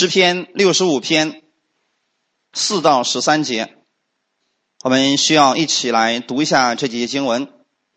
[0.00, 1.42] 诗篇六十五篇
[2.52, 3.74] 四到十三节，
[4.84, 7.48] 我们需要一起来读一下这几节经文。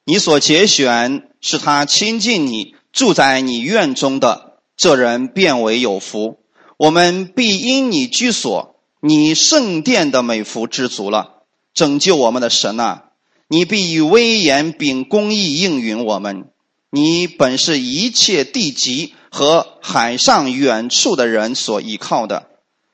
[0.03, 6.39] 你所节选是他亲近你、住在你院中的，这人变为有福。
[6.77, 11.43] 我们必因你居所、你圣殿的美福知足了。
[11.75, 13.11] 拯救我们的神啊，
[13.47, 16.49] 你必以威严秉公义应允我们。
[16.91, 22.47] 你本是一切地极和海上远处的人所依靠的。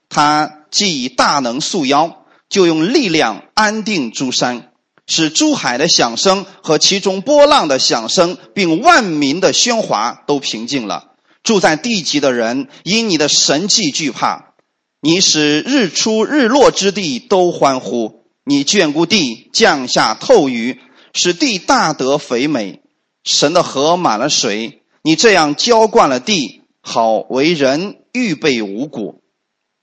[0.07, 4.71] 他既以大能束腰，就用力量安定诸山，
[5.07, 11.13] 使诸海的响声和其中波浪的响声，并万民的喧哗都平静了。
[11.43, 14.53] 住在地极的人因你的神迹惧怕，
[15.01, 18.25] 你使日出日落之地都欢呼。
[18.43, 20.79] 你眷顾地，降下透雨，
[21.13, 22.81] 使地大得肥美。
[23.27, 29.21] 神的河满了水，你这样浇灌了地，好为人预备五谷。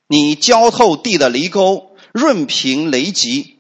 [0.09, 3.59] 你浇透地的犁沟，润平雷击，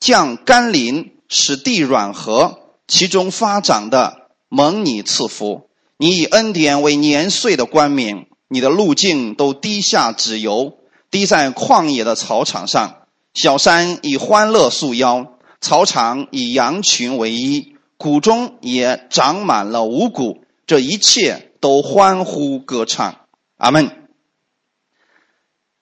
[0.00, 2.58] 降甘霖，使地软和，
[2.88, 5.68] 其中发长的蒙你赐福。
[5.96, 12.96] 你以恩典为年岁的冠冕，你的路径都滴下脂油，滴在旷野的草场上。
[13.32, 23.28] 小山以欢乐束腰，草场以羊群为衣，谷中也长满了五谷，这一切都欢呼歌唱。
[23.56, 24.08] 阿门。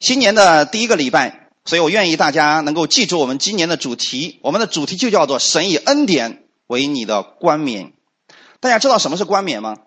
[0.00, 4.38] 新年的第一个礼拜，所以我愿意大家能够记住我们今年的主题。
[4.42, 7.94] 我们的主题就叫做“神以恩典为你的冠冕”。
[8.60, 9.78] 大家知道什么是冠冕吗？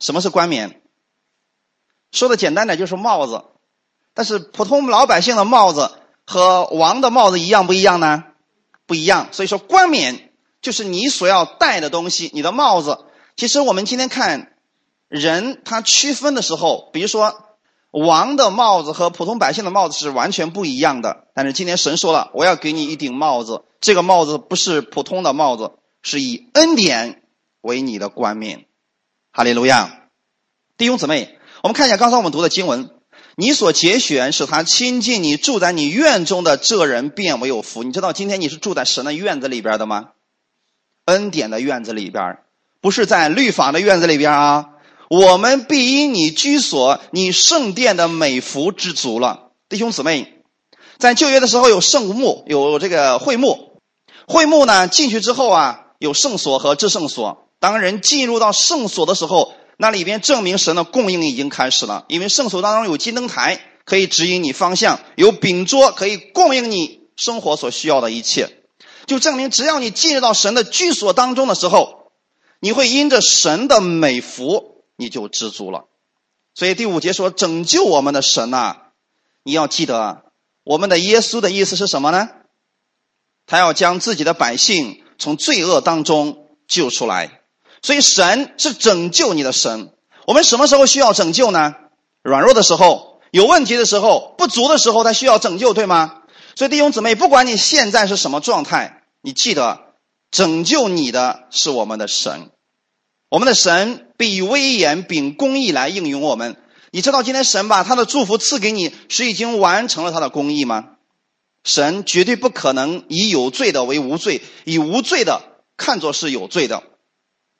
[0.00, 0.82] 什么是冠冕？
[2.10, 3.44] 说的简单点，就是帽子。
[4.14, 5.92] 但是普通老百姓的帽子
[6.26, 8.24] 和王的帽子一样不一样呢？
[8.90, 9.28] 不一样。
[9.30, 12.98] 所以说冠冕就是你所要戴的东西，你的帽子。
[13.36, 14.52] 其实我们今天看
[15.06, 17.36] 人他区分的时候，比如说
[17.92, 21.28] 王的帽子和普通百姓的帽子是完全不一样的。
[21.34, 25.70] 但是今天神说了，我要给你一顶帽子，这个帽子不是普通的帽子，
[26.02, 27.22] 是以恩典
[27.60, 28.66] 为你的冠冕。
[29.30, 30.08] 哈利路亚，
[30.76, 32.90] 弟兄姊妹，我们看一下刚才我们读的经文。
[33.36, 37.84] 你所节选使他亲近你，住在你院中的这人便为有福。
[37.84, 40.08] 你知道今天你是住在神的院子里边的吗？
[41.06, 42.38] 恩典的院子里边，
[42.80, 44.70] 不是在律法的院子里边啊。
[45.08, 49.50] 我们必因你居所，你圣殿的美福知足了。
[49.68, 50.42] 弟兄姊妹，
[50.98, 53.80] 在旧约的时候有圣墓，有这个会幕。
[54.26, 57.48] 会幕呢进去之后啊，有圣所和至圣所。
[57.58, 59.54] 当人进入到圣所的时候。
[59.82, 68.58] 那里边证明神的供应已经开始了，因为圣所当中有金灯台可以指引你方向，有饼桌可以供应你生活所需要的一切，
[69.06, 72.12] 就证明只要你进入到神的居所当中的时候，
[72.60, 75.86] 你会因着神的美福你就知足了。
[76.54, 78.76] 所以第五节说拯救我们的神呐，
[79.44, 80.24] 你要记得
[80.62, 82.28] 我们的耶稣的意思是什么呢？
[83.46, 87.39] 他要将自己的百姓从罪恶当中救出来。
[87.82, 89.92] 所以神是拯救你的神。
[90.26, 91.74] 我们什么时候需要拯救呢？
[92.22, 96.22] 软弱的时候，有问题的时候，不足的时候，他需要拯救，对吗？
[96.54, 99.94] 所以弟兄姊妹，不管你现在是什么状态，你记得
[100.30, 102.50] 拯救你的是我们的神。
[103.30, 106.56] 我们的神必以威严秉公义来应允我们。
[106.90, 110.96] 你知道今天神把他的祝福赐给你，是已经完成了他的公义吗？
[111.64, 115.42] 神绝对不可能以有罪的为无罪，以无罪的
[115.76, 116.82] 看作是有罪的。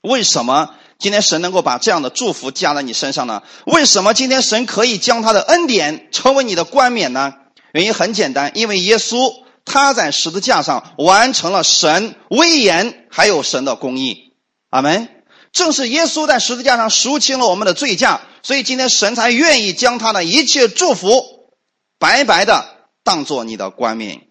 [0.03, 3.43] 为什么今天神能够把这样的祝福加在你身上呢？
[3.67, 7.35] 为什么今天神可以将他的恩典成为你的冠冕呢？
[7.73, 9.33] 原因很简单，因为耶稣
[9.65, 14.33] 他在十字架上完成了神威严还有神的公义。
[14.71, 15.09] 阿门。
[15.53, 21.51] 正是耶稣在十字架上赎清了我们的罪价，所以今天神才愿意将他的一切祝福
[21.99, 22.67] 白白的
[23.03, 24.29] 当做你的冠冕。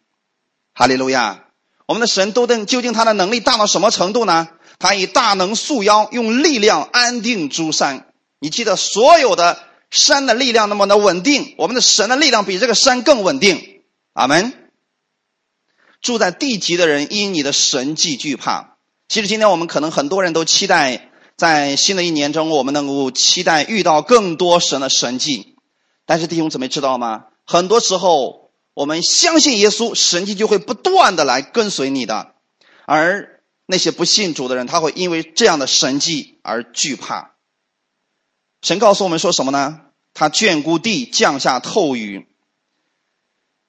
[0.73, 1.43] 哈利路亚！
[1.87, 4.47] 我们的神都等究竟他的能力大到什么程度呢？
[4.79, 8.13] 他以大能束腰，用力量安定诸山。
[8.39, 9.59] 你记得所有的
[9.91, 13.81] 山的力量那么的稳定，我们的神的力量比这个山更稳定。
[14.13, 14.53] 阿门。
[16.01, 18.77] 住在地极的人因你的神迹惧怕。
[19.09, 25.57] 其实今天我们可能很多人都期待，在新的一年中，我们能够期待遇到更多神的神迹。
[26.05, 27.25] 但是弟兄姊妹知道吗？
[27.45, 32.31] 很多时候我们相信耶稣，神迹就会不断的来跟随你的，
[32.85, 33.38] 而。
[33.71, 37.35] 那些不信主的人，他会因为这样的神迹而惧怕。
[38.63, 39.81] 神告诉我们说什么呢？
[40.15, 42.25] 他眷顾地，降下透雨。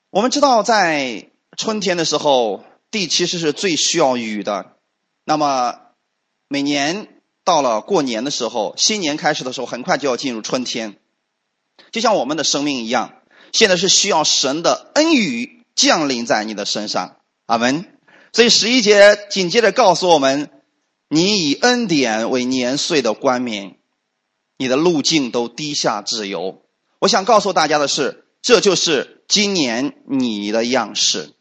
[0.09, 4.75] 我们知道，在春天的时候，地其实是最需要雨的。
[5.25, 5.79] 那么，
[6.49, 10.97] 每年到了过年的时候，新年开始的时候，很快就要进入春天，
[11.93, 13.21] 就像我们的生命一样，
[13.53, 17.19] 现在是需要神的恩雨降临在你的身上。
[17.45, 18.00] 阿门。
[18.33, 20.51] 所以十一节紧接着告诉我们：
[21.09, 23.77] 你以恩典为年岁的冠冕，
[24.57, 26.63] 你的路径都低下自由。
[27.01, 31.33] 我想告诉大家的是，这就是今年你的样式。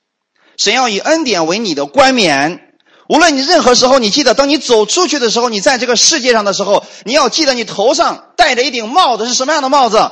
[0.58, 2.74] 神要以恩典为你的冠冕，
[3.08, 10.12] 无论你任何时候，你记得，当你走出去的时候，你在这个世界上的时候，你要记得，你头上戴着一顶帽子是什么样的帽子？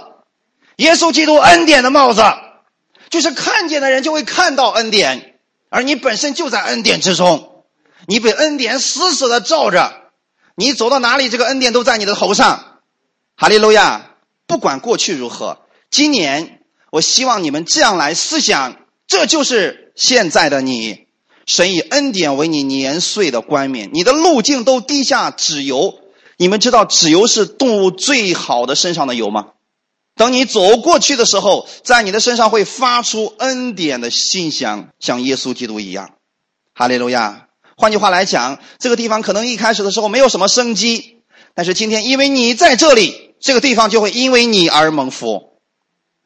[0.77, 2.21] 耶稣基督恩典的帽子，
[3.09, 5.36] 就是看见的人就会看到恩典。
[5.69, 7.63] 而你本身就在恩典之中，
[8.07, 9.93] 你被恩典死死的罩着，
[10.55, 12.79] 你走到哪里，这个恩典都在你的头上。
[13.35, 14.11] 哈利路亚！
[14.47, 15.59] 不管过去如何，
[15.91, 18.77] 今年我希望你们这样来思想，
[19.07, 21.07] 这就是现在的你。
[21.45, 25.99] 神以恩典为你年岁的冠冕，你的路径都滴下脂油。
[26.37, 29.47] 你们知道脂油是动物最好的身上的油吗？
[30.17, 36.15] 等你走过去的时候，在你的身上会发出恩典的馨香，像耶稣基督一样。
[36.73, 37.47] 哈利路亚。
[37.77, 41.21] 换句话来讲，这个地方可能一开始的时候没有什么生机，
[41.53, 45.59] 但是今天因为你在这里，这个地方就会因为你而蒙福。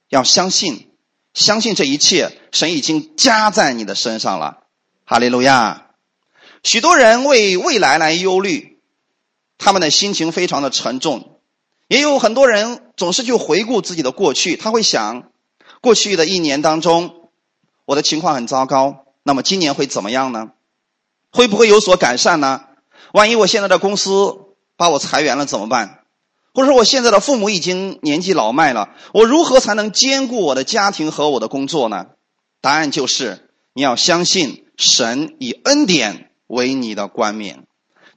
[0.08, 0.92] 要相信，
[1.34, 4.60] 相信这一切，神已经加在你的身上了。
[5.06, 5.88] 哈利路亚。
[6.64, 8.80] 许多人为未来来忧虑，
[9.58, 11.31] 他们的心情非常的沉重。
[11.92, 15.30] 也有很多人总是去回顾自己的过去，他会想，
[15.82, 17.28] 过去的一年当中，
[17.84, 20.52] 我的情况很糟糕，那么今年会怎么样呢？
[21.34, 22.64] 会不会有所改善呢？
[23.12, 24.12] 万一我现在的公司
[24.78, 26.06] 把我裁员了怎么办？
[26.54, 32.06] 或者说我现在的父母已经年纪老迈了，我如何才能兼顾我的家庭和我的工作呢？
[32.62, 37.68] 答案就是你要相信神以恩典为你的冠冕，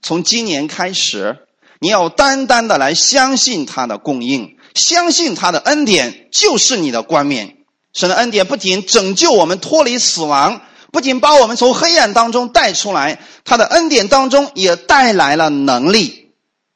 [0.01, 1.41] 从今年开始。
[1.79, 7.57] 你要单单的来相信他的供应，相信他的恩典就是你的冠冕。
[7.93, 10.61] 神的恩典不仅拯救我们脱离死亡，
[10.91, 16.31] 不仅把我们从黑暗当中带出来，他的恩典当中也带来了能力。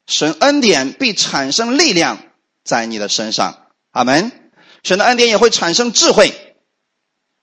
[0.06, 2.18] 神恩典必产生力量
[2.64, 4.32] 在你的身上，阿门。
[4.82, 6.56] 神的恩典也会产生智慧，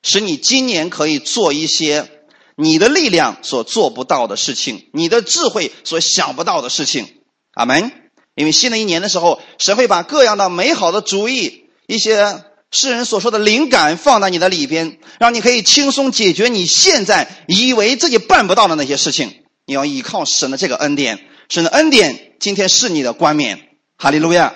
[0.01, 2.09] 使你今年可以做一些
[2.56, 7.16] 你的力量所做不到的事情，你的智慧所想不到的事情。
[7.57, 7.92] 阿门。
[8.36, 19.44] 因为新的一年的时候，神会把各样的美好的主意、一些世人所说的灵感放在你的里边，让你可以轻松解决你现在以为自己办不到的那些事情。
[19.65, 21.19] 你要依靠神的这个恩典，
[21.50, 23.69] 神的恩典今天是你的冠冕。
[23.98, 24.54] 哈利路亚。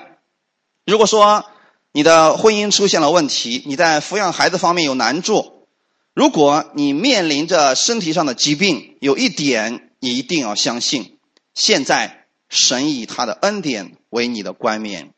[0.85, 1.45] 如果说
[1.91, 5.65] 你的婚姻出现了问题，你在抚养孩子方面有难处，
[6.13, 11.17] 如果你面临着身体上的疾病，有一点你一定要相信，
[11.55, 12.20] 现在。
[12.51, 15.13] 神以他的恩典为你的冠冕，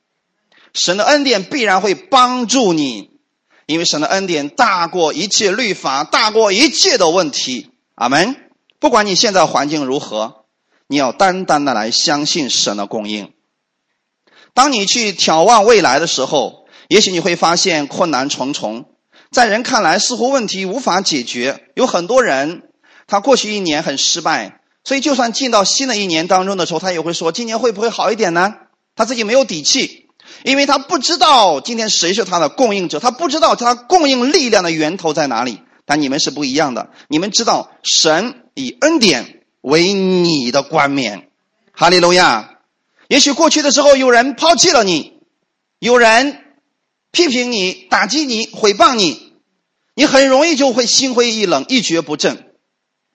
[0.73, 3.09] 神的恩典必然会帮助你，
[3.65, 7.71] 因为神的恩典大过一切律法，大过一切的问题。
[7.95, 8.35] 阿门。
[8.79, 10.45] 不管你现在环境如何，
[10.87, 13.33] 你要单单的来相信神的供应。
[14.53, 18.85] 当你去眺望未来的时候，也许你会发现困难重重，
[19.31, 21.71] 在人看来似乎问题无法解决。
[21.75, 22.69] 有很多人，
[23.07, 24.59] 他过去一年很失败。
[24.85, 28.53] 所以，就算进到新的一年当中的时候，他也会说：“今年会不会好一点呢？”
[28.95, 30.07] 他自己没有底气，
[30.43, 35.61] 因为他不知道今天谁是他的供应者，他不知道他供应力量的源头在哪里。
[35.85, 41.29] 但你们是不一样的，你们知道神以恩典为你的冠冕，
[41.71, 42.59] 哈利路亚。
[43.07, 45.13] 也许过去的时候有人抛弃了你，
[45.79, 46.43] 有人
[47.11, 49.33] 批评你、打击你、毁谤你，
[49.95, 52.53] 你很容易就会心灰意冷、一蹶不振。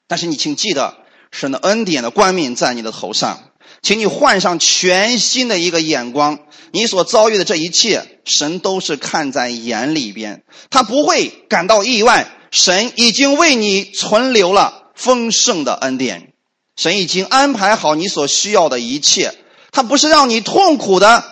[0.06, 0.96] 但是你请记得。
[1.30, 3.38] 神的恩典的冠冕在你的头上，
[3.82, 6.38] 请你换上全新的一个眼光。
[6.70, 12.28] 你所遭遇的这一切，神都是看在眼里边，他不会感到意外。
[12.50, 16.32] 神已经为你存留了丰盛的恩典，
[16.76, 19.34] 神已经安排好你所需要的一切。
[19.70, 21.22] 他不是让你痛苦的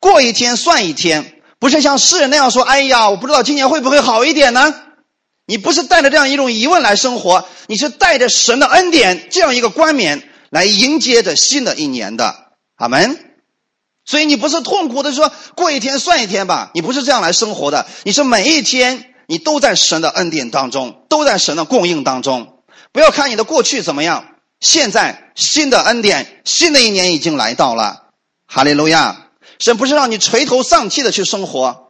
[0.00, 4.74] 过一天算一天，不是像世人那样说：“哎呀，我不知道今年会不会好一点呢？”
[5.46, 12.34] 你不是带着这样一种疑问来生活，你是带着神的恩典这样一个冠冕来迎接着新的一年的，
[12.76, 13.18] 阿门。
[14.06, 22.58] 所以你不是痛苦的说过一天算一天吧，你不是这样来生活的，你是每一天你都在神的恩典当中，都在神的供应当中。
[22.92, 24.26] 不要看你的过去怎么样，
[24.60, 28.04] 现在新的恩典，新的一年已经来到了，
[28.46, 29.28] 哈利路亚。
[29.58, 31.83] 神不是让你垂头丧气的去生活。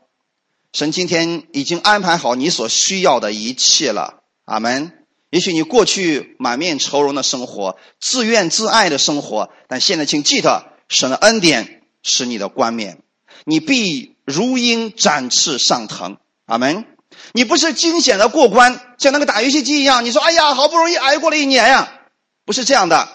[0.74, 4.90] 神今天已经安排好你所需要的一切了，阿门。
[5.30, 12.98] 也许你过去满面愁容的生活，自怨自艾的生活，但现在请记得，神的恩典是你的冠冕，
[13.44, 16.16] 你必如鹰展翅上腾。
[16.46, 16.84] 阿门。
[17.32, 20.04] 你不是惊险的过关，像那个打游戏机一样。
[20.04, 22.00] 你说：“哎呀，好不容易挨过了一年呀！”
[22.44, 23.08] 不是这样的。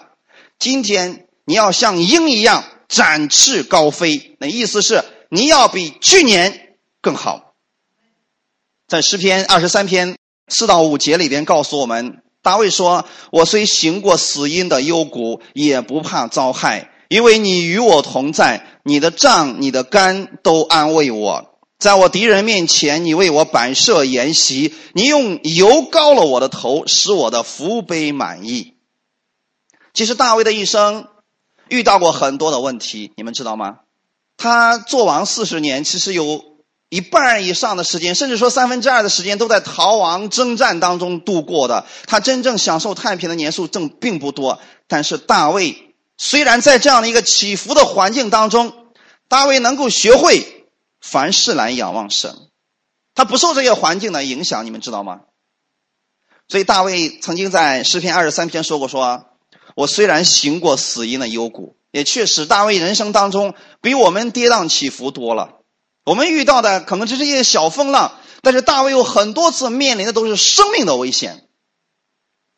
[0.58, 7.49] 今天你要像鹰一样展翅高飞，那意思是你要比去年更好。
[8.90, 10.16] 在诗篇二十三篇
[10.48, 28.74] 四到五节里边告诉我们，大卫说：“我虽行过死荫的幽谷，也不怕遭害，因为你与我同在，你的杖、你的竿都安慰我。”在我敌人面前，你为我摆设筵席，你用油膏了我的头，使我的福杯满意。
[29.94, 31.06] 其实大卫的一生
[31.68, 33.78] 遇到过很多的问题，你们知道吗？
[34.36, 36.49] 他做王四十年，其实有
[36.90, 41.86] 一半以上的时间，甚至说三分之二的时间都在逃亡征战当中度过的。
[42.06, 44.60] 他真正享受太平的年数正并不多。
[44.86, 48.74] 但是大卫虽然在这样的一个起伏的环境当中，
[49.26, 50.58] 大卫能够学会。
[51.00, 52.36] 凡事来仰望神，
[53.14, 55.20] 他不受这些环境的影响，你们知道吗？
[56.46, 59.24] 所以大卫曾经在诗篇二十三篇说过：“说
[59.74, 65.59] 我虽然行过死荫的幽谷，也确实大卫人生当中比我们跌宕起伏多了。
[66.10, 71.44] 我们遇到的可能只是一些小风浪，但是大卫有很多次面临的都是生命的危险。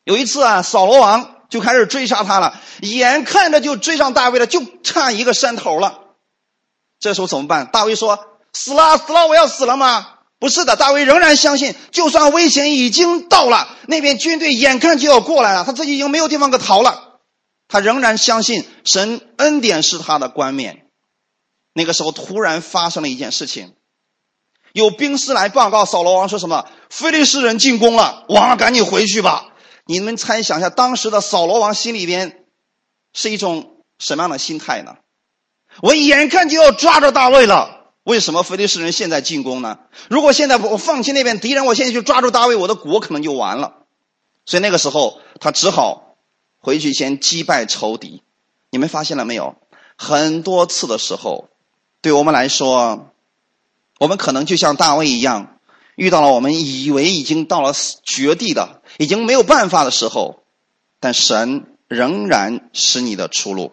[0.05, 5.99] 有一次啊，扫罗王就开始追杀他了，眼看着就追上大卫了，就差一个山头了。
[6.99, 7.67] 这时候怎么办？
[7.67, 8.25] 大卫说。
[8.53, 9.27] 死了，死了！
[9.27, 10.07] 我要死了吗？
[10.39, 17.19] 不是的，大卫仍然相信，就算危险已经到了，那边军队眼看就要过来了，他自己已经没有地方可逃了。
[17.67, 20.82] 他仍然相信神恩典是他的冠冕。
[21.73, 23.73] 那个时候突然发生了一件事情，
[24.73, 29.49] 有兵士来报告扫罗王说什么：“菲利士人进攻了，王赶紧回去吧。”
[29.85, 32.45] 你们猜想一下，当时的扫罗王心里边
[33.13, 34.95] 是一种什么样的心态呢？
[35.81, 37.81] 我眼看就要抓着大卫了。
[38.03, 39.79] 为什么菲利士人现在进攻呢？
[40.09, 43.85] 如果现在我放弃那边敌人，我现在去抓住大卫，我的国可能就完了。
[44.45, 46.15] 所以那个时候他只好
[46.59, 48.21] 回去先击败仇敌。
[48.69, 49.55] 你们发现了没有？
[49.97, 51.49] 很多次的时候，
[52.03, 53.13] 对我们来说，
[53.97, 55.57] 我们可能就像大卫一样，
[55.95, 60.43] 遇到了我们以为已经到了绝地的、已经没有办法的时候，
[60.99, 63.71] 但神仍然是你的出路。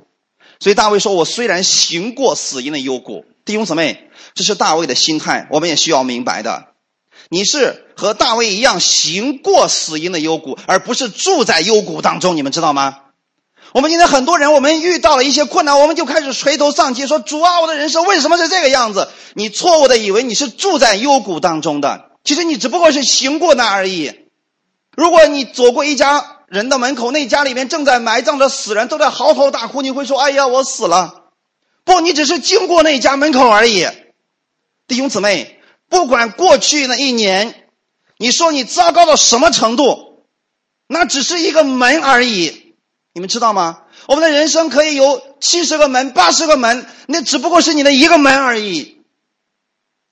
[0.60, 6.68] 所以大卫说：“我虽然行过死荫的幽谷。”弟兄姊妹，这是大卫的心态，我们也需要明白的。
[7.30, 12.99] 你是和大卫一样行过死荫的幽谷，而不是住在幽谷当中，你们知道吗？
[13.72, 24.12] 我们今天很多人，我们遇到了一些困难，我们就开始垂头丧气，说：“主啊，我的人生为什么是这个样子？”你错误的以为你是住在幽谷当中的，其实你只不过是行过那而已。
[24.96, 31.26] 如果你走过一家人的门口，那家里面正在埋葬着死人，都在嚎啕大哭，你会说：“哎呀，我死了。”
[31.84, 33.86] 不，你只是经过那家门口而已，
[34.88, 37.68] 弟兄姊妹，不管过去那一年，
[38.18, 40.24] 你说你糟糕到什么程度，
[40.88, 42.59] 那只是一个门而已，
[43.12, 43.82] 你们知道吗？
[44.06, 49.02] 我们的人生可以有七十个门、八十个门，那只不过是你的一个门而已，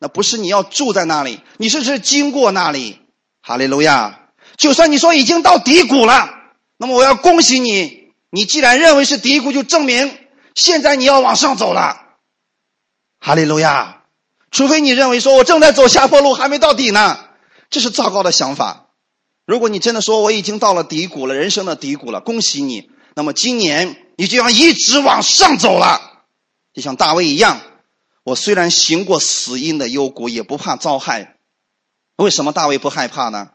[0.01, 3.01] 那不是你要住在那里，你是是经过那里。
[3.41, 4.21] 哈利路亚！
[4.57, 6.29] 就算你说已经到低谷了，
[6.77, 10.19] 那么我要恭喜你，你既然认为是低谷，就证明。
[10.55, 12.03] 现在你要往上走了，
[13.21, 14.03] 哈利路亚！
[14.51, 17.17] 除非你认为说我正在走下坡路，还没到底呢，
[17.71, 18.88] 这是糟糕的想法。
[19.49, 22.91] 如果你真的说我已经到了低谷了，人生的低谷了，恭喜你。
[23.15, 26.27] 那么今年你就要一直往上走了，
[26.75, 27.63] 就像大卫一样。
[28.25, 31.37] 我虽然行过死荫的幽谷，也不怕遭害。
[32.17, 33.49] 为什么大卫不害怕呢？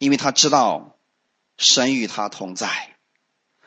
[0.00, 0.96] 因为他知道
[1.56, 2.68] 神与他同在。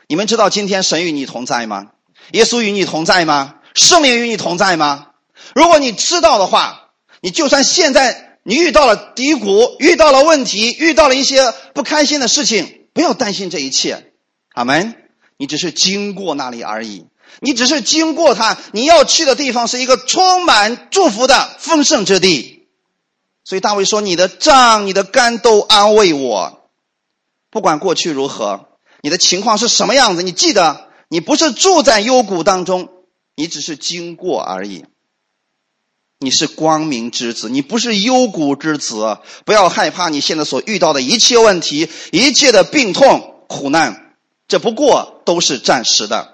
[0.09, 1.91] 你们知道今天神与你同在吗？
[2.33, 3.59] 耶稣与你同在吗？
[3.73, 5.11] 圣灵与你同在吗？
[5.53, 14.11] 如果你知道的话，你就算现在你遇到了低谷，遇到了问题，遇到了一些不开心的事情，不要担心这一切。
[14.53, 14.95] 阿门。
[15.37, 17.07] 你只是经过那里而已，
[17.41, 22.67] 你只是经过它，你要去的地方是一个充满祝福的丰盛之地。
[23.43, 26.69] 所以大卫说：“你的杖、你的竿都安慰我，
[27.49, 28.69] 不管过去如何，
[29.01, 32.89] 你的情况是什么样子，你记得。”你不是住在幽谷当中，
[33.35, 34.85] 你只是经过而已。
[36.25, 39.19] 你是光明之子，你不是幽谷之子。
[39.45, 44.15] 不要害怕你现在所遇到的一切问题、一切的病痛、苦难，
[44.47, 46.29] 这不过都是暂时的。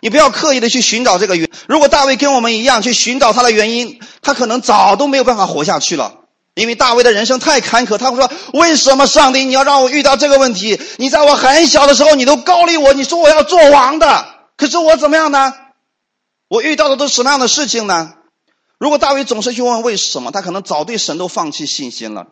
[0.00, 1.50] 你不要刻意的去寻找这个原。
[1.68, 6.14] 如果大卫跟我们一样去寻找他的原因，他可能早都没有办法活下去了。
[6.54, 10.80] 因为大卫的人生太坎坷，他会说：“为什么上帝你要让我遇到这个问题？
[10.96, 14.24] 你在我很小的时候，你都高立我，你说我要做王的，
[14.56, 15.52] 可是我怎么样呢？
[16.48, 18.14] 我遇到的都是什么样的事情呢？
[18.80, 22.28] 如果大卫总是去问为什么，他可能早对神都放弃信心了。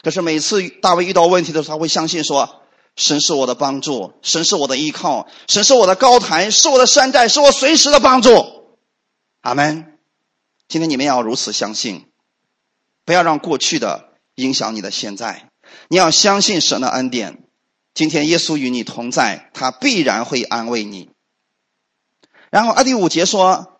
[0.00, 2.62] 可是每次大卫遇到问题的时候，他会相信说
[2.94, 8.78] ：“神是我的帮助，神是我的依靠，神是我的高台，是我的山寨，是我随时的帮助。”
[9.42, 9.98] 阿门。
[10.68, 12.06] 今天你们要如此相信，
[13.04, 15.50] 不要让过去的影响你的现在。
[15.88, 17.42] 你要相信神的恩典。
[17.92, 21.10] 今天耶稣与你同在，他必然会安慰你。
[22.50, 23.75] 然后二第五节说：“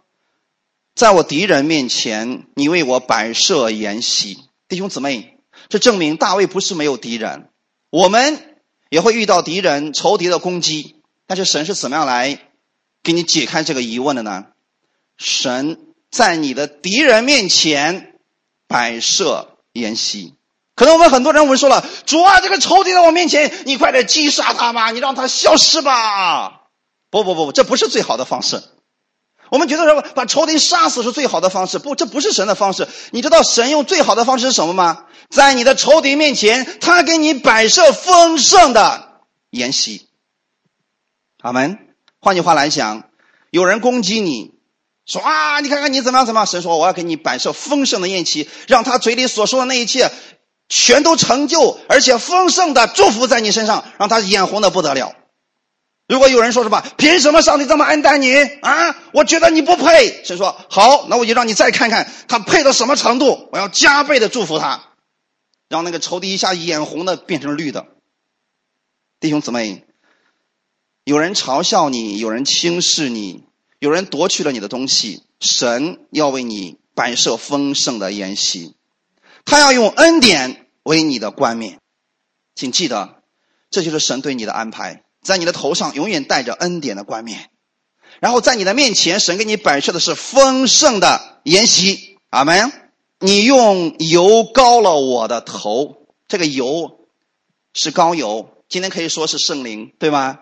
[0.96, 5.36] 在我敌人面前，你为我摆设筵席。”弟兄姊妹，
[5.68, 7.50] 这证明大卫不是没有敌人。
[7.90, 8.56] 我们
[8.88, 12.40] 也会遇到敌人、仇敌的攻击，但是神是怎么样来
[13.02, 14.46] 给你解开这个疑问的呢？
[15.18, 15.78] 神
[16.10, 18.18] 在你的敌人面前
[18.66, 20.32] 摆设筵席。
[20.74, 26.62] 可能我们很多人我们说了：“主啊，这个仇敌在我面前，你快点击杀他吧，你让他消失吧。”
[27.10, 28.62] 不不不不，这不是最好的方式。
[29.50, 32.88] 我们觉得说把仇敌杀死是最好的方式，不，这不是神的方式。
[33.10, 35.04] 你知道神用最好的方式是什么吗？
[35.30, 40.08] 在你的仇敌面前，他给你摆设丰盛的筵席。
[41.42, 41.78] 阿门。
[42.20, 43.04] 换句话来讲，
[43.50, 44.52] 有人攻击你，
[45.06, 46.46] 说啊，你看看你怎么样怎么样。
[46.46, 50.10] 神说我要给你摆设丰盛的宴席，让他嘴里所说的那一切
[50.68, 55.14] 全都成就，而且丰盛的祝福在你身上，让他眼红的不得了。
[56.08, 58.96] 如果有人说什么，凭什么上帝这么恩待你啊？
[59.12, 60.22] 我觉得你不配。
[60.24, 63.48] 神说好，那我就让你再看看他配到什么程度。
[63.50, 64.82] 我要加倍的祝福他，
[65.68, 67.86] 让那个仇敌一下眼红的变成绿的。
[69.18, 69.84] 弟兄姊妹，
[71.02, 73.42] 有人嘲笑你，有人轻视你，
[73.80, 78.76] 有人夺取了你的东西，神要为你摆设丰盛的筵席，
[79.44, 81.80] 他要用恩典为你的冠冕。
[82.54, 83.22] 请记得，
[83.70, 85.02] 这就是神对你的安排。
[85.26, 87.50] 在你的头上永远带着恩典的冠冕，
[88.20, 92.16] 然后在你的面前，神给你摆设的是丰盛的筵席。
[92.30, 92.72] 阿门。
[93.18, 97.08] 你用油膏了我的头，这个油
[97.72, 100.38] 是膏油，今天可以说是圣灵，对吗？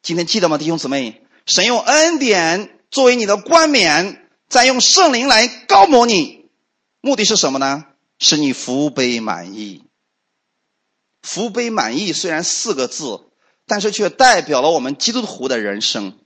[0.00, 1.22] 今天记得吗，弟兄姊妹？
[1.44, 6.46] 神用恩典作为你的冠冕，再用圣灵来高抹你，
[7.00, 7.84] 目的是什么呢？
[8.18, 9.82] 使你福杯满溢。
[11.20, 13.20] 福杯满溢虽然四个字。
[13.66, 16.18] 但是却代表了我们基督徒的人生。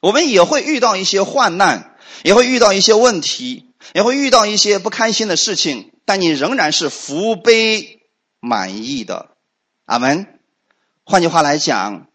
[0.00, 8.02] 我们也会遇到一些患难，也会遇到一些问题，也会遇到一些不开心的事情，但你仍然是福杯
[8.40, 9.30] 满意的。
[9.86, 10.38] 阿门。
[11.06, 12.06] 换句话来讲，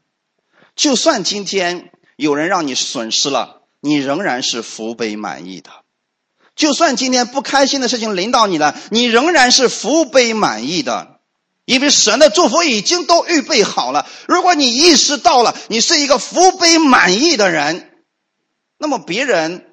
[0.75, 5.71] 就算今天有人让你损失了，你仍然是福杯满意的；
[6.55, 11.08] 就算今天不开心的事情临到你了，你仍然是福杯满意的。
[11.69, 14.09] 因为神的祝福已经都预备好了。
[14.27, 17.91] 如果你意识到了你是一个福杯满意的人，
[18.79, 19.67] 那么别人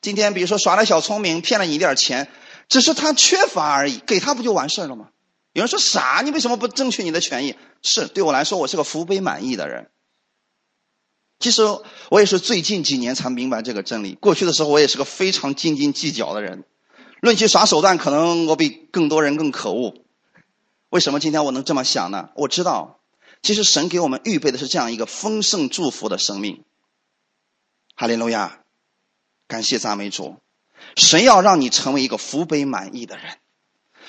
[0.00, 2.28] 今天比如说耍了小聪明骗了你一点钱，
[2.68, 5.08] 只是他缺乏而已，给他不就完事了吗？
[5.52, 7.56] 有人说傻，你为什么不争取你的权益？
[7.82, 9.88] 是对我来说，我是个福杯满意的人。
[11.40, 11.62] 其实
[12.10, 14.16] 我也是最近几年才明白这个真理。
[14.20, 16.62] 过去的时候，我也是个非常斤斤计较的人。
[17.20, 19.96] 论起耍手段，可能我比更多人更可恶。
[20.94, 22.30] 为什么今天我能这么想呢？
[22.36, 23.00] 我知道，
[23.42, 26.62] 其实神给我们预备的是这样一个丰盛祝福的生命。
[27.96, 28.60] 哈利路亚，
[29.48, 30.36] 感谢赞美主，
[30.94, 33.38] 神要让你成为一个福杯满意的人，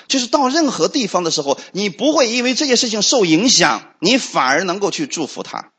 [0.06, 5.72] 就是到任何地方的时候，你不会因为这件事情受影响，你反而能够去祝福他。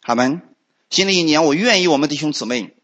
[0.00, 0.42] 好们，
[0.90, 2.76] 新的一年，我愿意我们弟兄姊妹，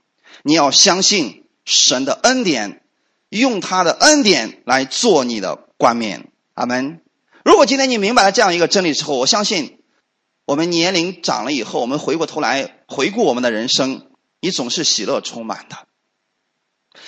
[0.42, 2.82] 你要相信神的恩典，
[3.28, 6.32] 用他的恩典来做你的冠冕。
[6.54, 7.00] 阿门。
[7.44, 9.80] 如果今天你明白了这样一个真理之后，我相信，
[10.44, 15.76] 我们年龄长了以后，我们回过头来回顾我们的人生，你总是喜乐充满的，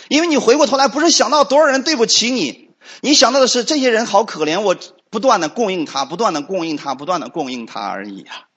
[0.09, 2.71] 因为你回过头来不是想到多少人对不起你，
[3.03, 4.77] 你想到的是这些人好可怜，我
[5.11, 8.49] 不断的供应他，不断的供应他，不断的供应他而已啊。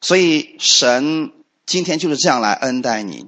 [0.00, 1.32] 所以神
[1.64, 3.26] 今天就是这样来恩待你。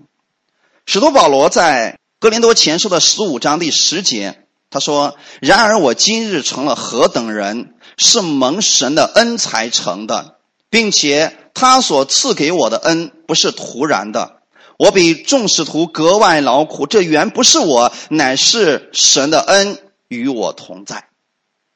[0.85, 4.47] 使徒保罗在哥林多前书的十五章第十节。
[4.71, 10.37] 他说：“然而我今日成了何等人，是蒙神的恩才成的，
[10.71, 14.37] 并且他所赐给我的恩不是徒然的。
[14.79, 21.09] 我比众使徒格外劳苦，这原不是我，乃是神的恩与我同在。”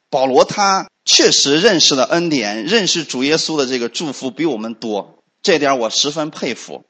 [0.08, 6.84] 保罗他确实认识了恩典，认识主耶稣的这个祝福比我们多，这点我十分佩服。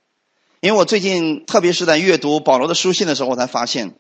[0.61, 3.95] 因为我最近特别是在阅读保罗的书信的时候，我才发现。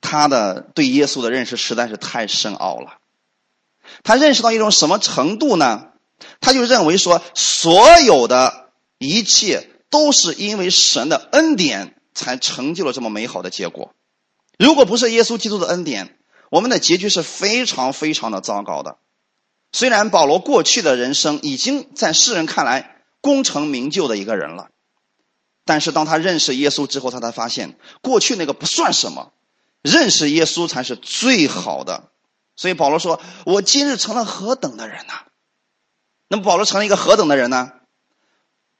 [0.00, 2.98] 他的对耶稣的认识实在是太深奥了，
[4.02, 5.88] 他认识到一种什么程度呢？
[6.40, 13.94] 他就认为说，所有的一切都是因为神的恩典才成就了这么美好的结果。
[14.58, 16.18] 如果不是耶稣基督的恩典，
[16.50, 18.98] 我们的结局是非常非常的糟糕的。
[19.72, 24.68] 虽然保罗过去的人生已经在世人看来功成名就的一个人了，
[25.64, 29.32] 但是当他认识耶稣之后，他才发现过去那个不算什么，
[29.82, 32.04] 认识耶稣才是最好的。
[32.56, 35.14] 所以保罗说：“我今日成了何等的人呐！”
[36.28, 37.72] 那么保罗成了一个何等的人呢？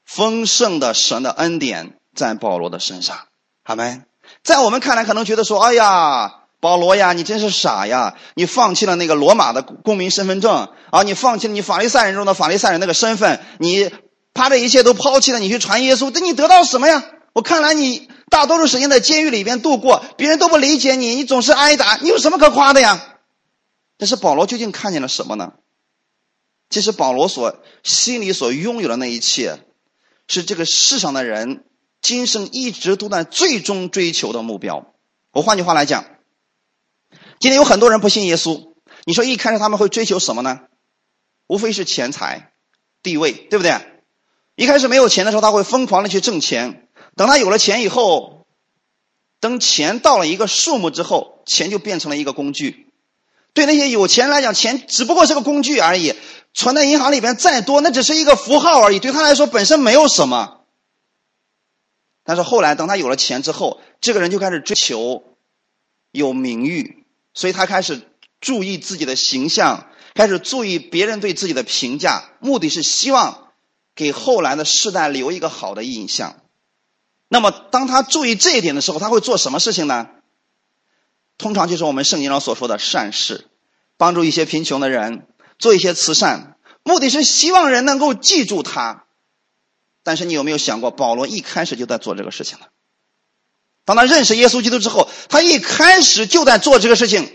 [0.05, 3.29] 丰盛的神的恩典在保罗的身上，
[3.63, 4.03] 好没？
[4.43, 8.17] 在我们看来，可能觉得说：“哎呀，保罗呀，你真是傻呀！
[8.35, 13.91] 你放弃了那个罗马的公民身份证啊，你放弃了你法利赛人中的法利赛人那个身份，你
[14.33, 17.03] 把这一切都抛弃了，你去传耶稣，这你得到什么呀？
[17.33, 23.19] 我看来你大多数时间在监狱里边度过，别人都不理解你，你总是挨打，你有什么可夸的呀？”
[23.99, 25.53] 但是保罗究竟看见了什么呢？
[26.71, 29.59] 其实保罗所心里所拥有的那一切，
[30.29, 31.65] 是这个世上的人。
[32.01, 34.95] 今生一直都在最终追求的目标。
[35.33, 36.07] 我换句话来讲，
[37.39, 38.73] 今天有很多人不信耶稣。
[39.05, 40.61] 你说一开始他们会追求什么呢？
[41.47, 42.53] 无非是钱财、
[43.03, 43.77] 地位，对不对？
[44.55, 46.89] 一开始没有钱的时候，他会疯狂的去挣钱。
[47.17, 48.47] 等他有了钱以后，
[49.41, 52.87] 等钱到了一个数目之后，钱就变成了一个工具。
[53.53, 56.15] 对那些有钱人来讲，钱只不过是个工具而已。
[56.53, 58.99] 存在银行里边再多，那只是一个符号而已。
[58.99, 60.63] 对他来说，本身没有什么。
[62.25, 65.23] 但是后来，等他有了钱之后，这个人就开始追求
[66.11, 68.03] 有名誉，所以他开始
[68.41, 73.49] 注意自己的形象，开始注意别人对自己的评价，目的是希望
[73.95, 76.37] 给后来的世代留一个好的印象。
[77.33, 80.09] 那么，当他注意这一点的时候，他会做什么事情呢？
[81.39, 83.47] 通常就是我们圣经上所说的善事，
[83.97, 89.05] 帮助一些贫穷的人，做一些慈善，目的是希望人能够记住他。
[90.03, 92.67] 但是你有没有想过，保罗一开始就在做这个事情了？
[93.85, 97.31] 当他认识耶稣基督之后，他一开始就在做这个事情，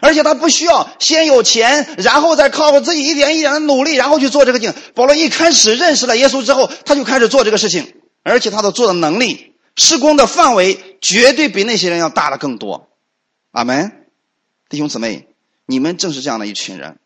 [0.00, 4.74] 而且他不需要先有钱，然后再靠自己一点一点的努力，然后去做这个事情。
[4.94, 12.88] 保罗一开始认识了耶稣之后，他就开始做这个事情，而且他的做的能力、施工的范围绝对比那些人要大的更多。
[13.50, 14.06] 阿门，
[14.68, 15.28] 弟兄姊妹，
[15.66, 16.98] 你们正是这样的一群人，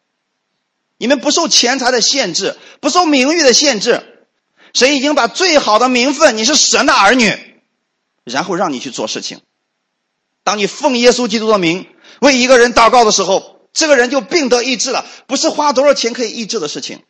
[0.99, 4.03] 你们不受钱财的限制，不受名誉的限制。
[4.75, 7.61] 神已经把最好的名分，你是神的儿女，
[8.25, 9.41] 然后让你去做事情。
[10.45, 11.87] 当你奉耶稣基督的名
[12.21, 17.03] 为一个人祷告的时候，这个人就病得医治了，不是花多少钱可以医治的事情。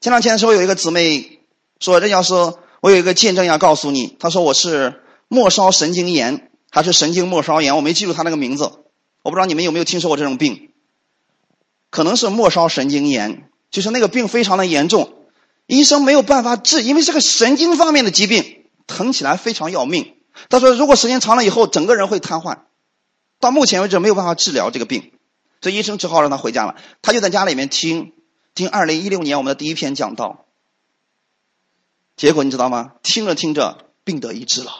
[0.00, 1.40] 前两天的时候，有一个姊妹
[1.80, 2.34] 说：“任教师，
[2.84, 7.76] 我有一个见证要告诉你。”他说：“我是末梢神经炎，还是神经末梢炎？
[7.76, 8.64] 我没记住他那个名字。
[9.22, 10.68] 我不知道你们有没有听说过这种病？
[11.88, 15.14] 可能是末梢神经炎，就是那个病非常的严重。”
[15.66, 20.16] 医生没有办法治，因为是个神经方面的疾病，疼起来非常要命。
[20.50, 22.58] 他说，如果时间长了以后，整个人会瘫痪。
[23.40, 25.12] 到目前为止没有办法治疗这个病，
[25.62, 26.76] 所以医生只好让他回家了。
[27.00, 28.12] 他就在家里面听
[28.54, 30.43] 听二零一六年我们的第一篇讲道。
[32.16, 32.92] 结果你知道吗？
[33.02, 34.72] 听着听着，病得医治了。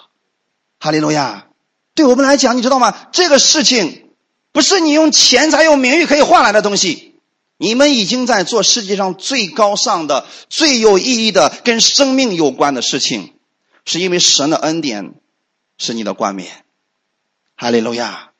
[0.78, 1.46] 哈利路亚！
[1.94, 3.08] 对我们来讲，你知道吗？
[3.12, 4.10] 这个事情
[4.52, 7.14] 不是你用钱财、用名誉可以换来的东西。
[7.56, 13.32] 你们已经在做世界上最高尚的、最有意义的、跟生命有关的事情，
[13.84, 15.14] 是因为神的恩典
[15.78, 16.64] 是你的冠冕，
[17.56, 18.30] 哈利路亚。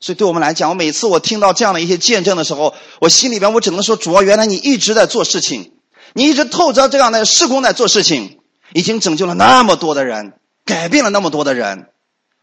[0.00, 5.72] 所以对我们来讲，我每次我听到这样的一些见证的时候，我心里边我只能说：主啊，原来你一直在做事情，
[6.16, 8.40] 你一直透着这样的施工在做事情，
[8.72, 10.32] 已经拯救了那么多的人，
[10.64, 11.90] 改变了那么多的人，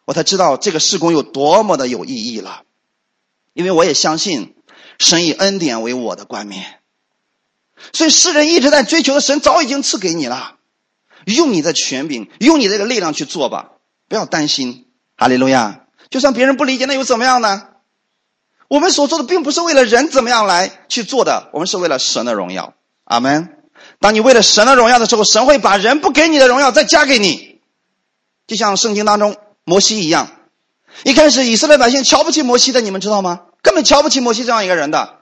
[0.05, 2.62] 我才知道这个施工有多么的有意义了。
[3.53, 4.55] 因为我也相信。
[4.99, 6.63] 神以恩典为我的冠冕，
[7.93, 10.57] 所以世人一直在追求的神早已经赐给你了，
[11.25, 13.71] 用你的权柄，用你这个力量去做吧，
[14.07, 14.86] 不要担心。
[15.17, 15.88] 哈利路亚！
[16.12, 17.69] 就算别人不理解，那又怎么样呢？
[18.67, 22.75] 我们所做的并不是为了人怎么样来去做的，我们是为了神的荣耀。
[23.05, 23.62] 阿门。
[24.03, 27.61] 当你为了神的荣耀的时候，神会把人不给你的荣耀再加给你，
[28.47, 30.29] 就像圣经当中摩西一样。
[31.05, 33.43] 一开始以色列百姓瞧不起摩西的，你们知道吗？
[33.61, 35.19] 根本瞧不起摩西这样一个人的，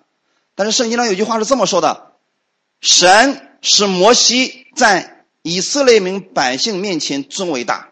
[0.55, 2.13] 但是圣经上有句话是这么说的：
[2.81, 7.89] 神使摩西在以色列民百姓面前尊为大。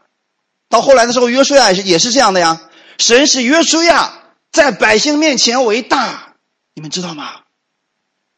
[0.69, 2.61] 到后来的时候，约书亚也是也是这样的呀。
[2.97, 4.11] 神使约书亚
[4.51, 6.33] 在百姓面前为大，
[6.73, 7.41] 你们知道吗？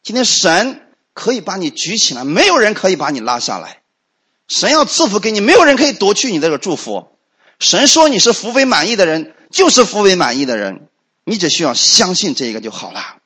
[0.02, 0.81] 今天神
[1.14, 3.82] 可以把你举起来，没有人可以把你拉下来。
[4.48, 7.08] 神要赐福给你，没有人可以夺去你这个祝福。
[7.58, 10.88] 神说你是福为满意的人，就是福为满意的人。
[11.24, 13.18] 你只需要相信这一个就好了。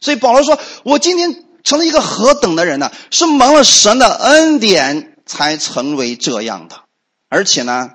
[0.00, 2.90] 所以保罗说：“我今天成了一个何等的人呢？
[3.10, 6.80] 是蒙了神的恩典，才成为这样的。
[7.28, 7.90] 而且呢，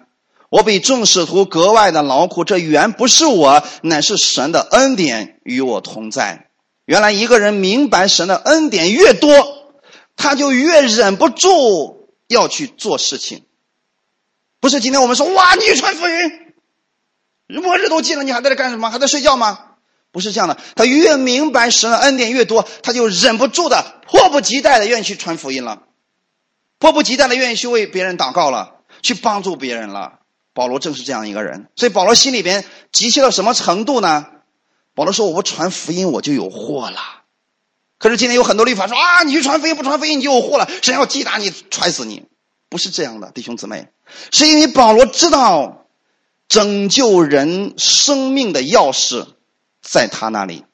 [0.50, 6.47] 我比众使徒格外的劳苦，这原不是我，乃是神的恩典与我同在。
[6.88, 9.30] 原来一个人明白神的恩典越多，
[10.16, 13.44] 他就越忍不住要去做事情。
[14.62, 18.90] 不是今天我们说哇，你传福音，末日都近了，你还在这干什么？
[18.90, 19.66] 还在睡觉吗？
[20.14, 25.84] 不是这样的，他越明白神的恩典越多，他就忍不住的、迫不及待的愿意去传福音了，
[26.80, 30.20] 迫不及待的愿意去为别人祷告了，去帮助别人了。
[30.54, 34.26] 保罗正是这样一个人，所以保罗心里边急切到什么程度呢？
[34.98, 37.00] 保罗说：“我不传福音，我就有祸了。”
[38.00, 42.24] 可是今天有很多律法说啊，你去传福音不传福音你就有祸了，神要击打你、踹死你，
[42.68, 43.90] 不是这样的，弟兄姊妹，
[44.32, 45.86] 是因为保罗知道
[46.50, 49.28] 拯救人生命的钥匙。
[49.90, 50.66] 在他那里，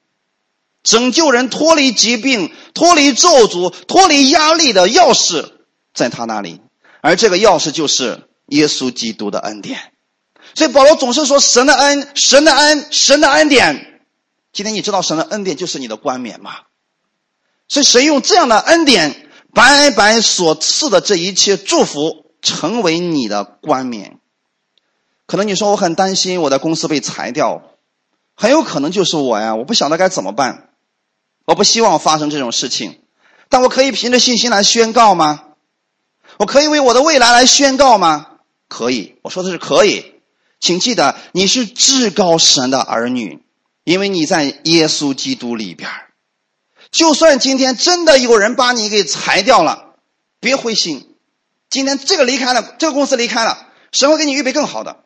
[0.81, 5.51] 拯救人脱离疾病、脱离咒诅、脱离压力的钥匙
[5.93, 6.61] 在他那里，
[7.01, 9.91] 而这个钥匙就是耶稣基督的恩典。
[10.55, 13.92] 所以保罗总是说神的恩、神的恩、神的恩典。
[14.53, 16.51] 今天你知道神的恩典就是你的冠冕吗？
[17.67, 24.19] 所以神用这样的恩典白白所赐的这一切祝福，成为你的冠冕。
[25.25, 27.63] 可能你说我很担心我的公司被裁掉。
[28.35, 29.53] 很有可能就是我呀！
[29.53, 30.69] 我不晓得该怎么办，
[31.45, 32.99] 我不希望发生这种事情，
[33.47, 35.43] 但我可以凭着信心来宣告吗？
[36.37, 38.39] 我可以为我的未来来宣告吗？
[38.67, 40.15] 可以，我说的是可以。
[40.59, 43.42] 请记得，你是至高神的儿女，
[43.83, 45.89] 因为你在耶稣基督里边
[46.91, 49.95] 就算今天真的有人把你给裁掉了，
[50.39, 51.15] 别灰心。
[51.69, 55.03] 今天这个离开了，这个公司离开了，神会给你预备更好的。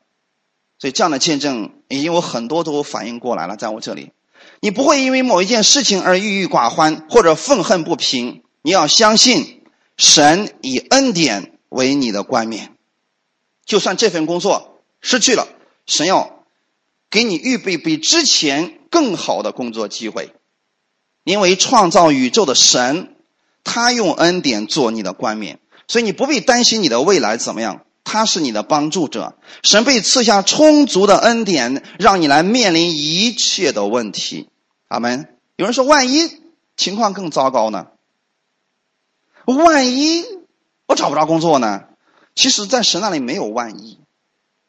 [0.79, 4.11] 所以这样的见证已经有很多都反应过来了，在我这里，
[4.59, 8.43] 你不会因为某一件事情而郁郁寡欢或者愤恨不平。
[8.61, 9.63] 你要相信，
[9.95, 12.75] 神以恩典为你的冠冕，
[13.65, 15.47] 就算这份工作失去了，
[15.85, 16.36] 神要
[17.09, 20.33] 给你预备比之前更好的工作机会，
[21.23, 23.15] 因为创造宇宙的神，
[23.63, 27.83] 他用恩典做你的冠冕，所以你不必担心你的未来怎么样。
[28.09, 34.47] 他是你的帮助者，神被赐下充足的恩典，让你来面临一切的问题。
[34.87, 35.27] 阿门。
[35.57, 36.31] 有人说，万一
[36.77, 37.87] 情况更糟糕呢？
[39.43, 40.23] 万一
[40.85, 41.83] 我找不着工作呢？
[42.33, 43.99] 其实，在神那里没有万一。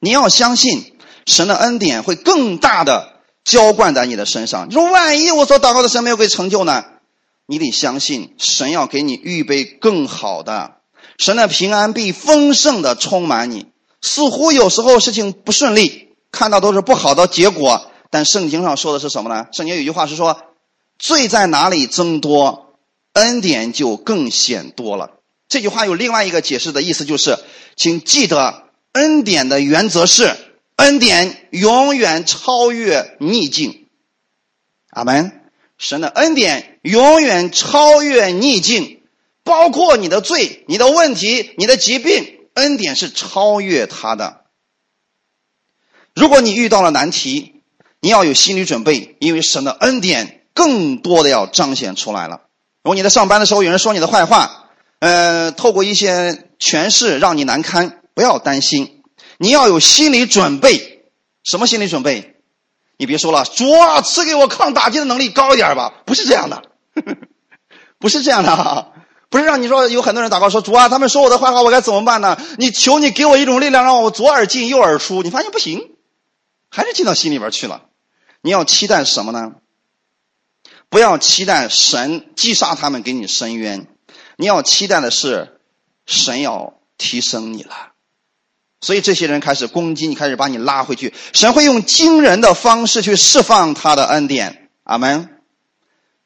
[0.00, 0.97] 你要相信
[1.28, 3.12] 神的恩典会更大的
[3.44, 4.68] 浇灌在你的身上。
[4.68, 6.84] 你说，万一我所祷告的神没有给成就呢？
[7.46, 10.72] 你得相信神要给你预备更好的。
[11.18, 13.66] 神的平安必丰盛的充满你。
[14.00, 17.90] 似乎有时候事情不顺利，看到都是不好的结果。
[18.10, 19.46] 但圣经上说的是什么呢？
[19.52, 20.40] 圣经有句话是说
[20.98, 22.72] ：“罪在哪里增多，
[23.12, 25.10] 恩典就更显多了。”
[25.48, 27.38] 这句话有另外一个解释的意思，就是
[27.76, 28.62] 请记得，
[28.92, 30.34] 恩典的原则是
[30.88, 33.88] 恩典永远超越逆境。
[34.88, 35.42] 阿门。
[35.76, 39.02] 神的恩典永远超越逆境。
[39.44, 44.44] 包括你的罪、你的问题、你的疾病，恩典是超越他的。
[46.14, 47.62] 如果你遇到了难题，
[48.00, 52.42] 你要有心理准备，因为神的恩典更多的要彰显出来了。
[52.82, 54.70] 如果你在上班的时候有人说你的坏话，
[55.00, 58.97] 呃，透过一些诠释让你难堪，不要担心，
[59.38, 61.06] 你要有心理准备。
[61.44, 62.34] 什么心理准备？
[62.98, 65.94] 你别说了，主啊，赐给我抗打击的能力高一点吧。
[66.04, 66.62] 不是这样的，
[67.98, 68.92] 不是这样的。
[69.30, 72.36] 不是让你说有很多人祷告说主啊，他们说我的坏话，我该怎么办呢？
[72.58, 75.22] 你求你给我一种力量，让我左耳进右耳出。
[75.22, 75.94] 你发现不行，
[76.70, 77.82] 还是进到心里边去了。
[78.40, 79.52] 你要期待什么呢？
[80.88, 83.86] 不要期待神击杀他们给你伸冤，
[84.36, 85.60] 你要期待的是
[86.06, 87.92] 神要提升你了。
[88.80, 91.12] 所以这些人开始攻击你，开始把你拉回去。
[91.32, 94.68] 神会用惊人的方式去释放他的恩典。
[94.84, 95.28] 阿门。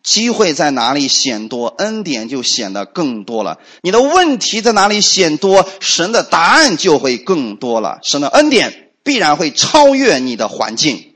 [0.02, 3.58] 机会在哪里显多，恩典就显得更多了。
[3.82, 8.00] 你的问题在哪里显多，神的答案就会更多了。
[8.02, 11.14] 神的恩典必然会超越你的环境。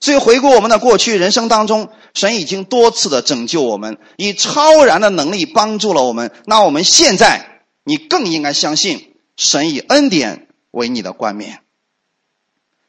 [0.00, 6.32] 所以回顾我们的过去人生当中，神已经多次的拯救我们，以超然的能力帮助了我们。
[6.46, 11.60] 那我们现在，你更应该相信神以恩典为你的冠冕。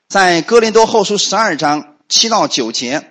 [0.10, 3.10] 在哥林多后书十二章七到九节。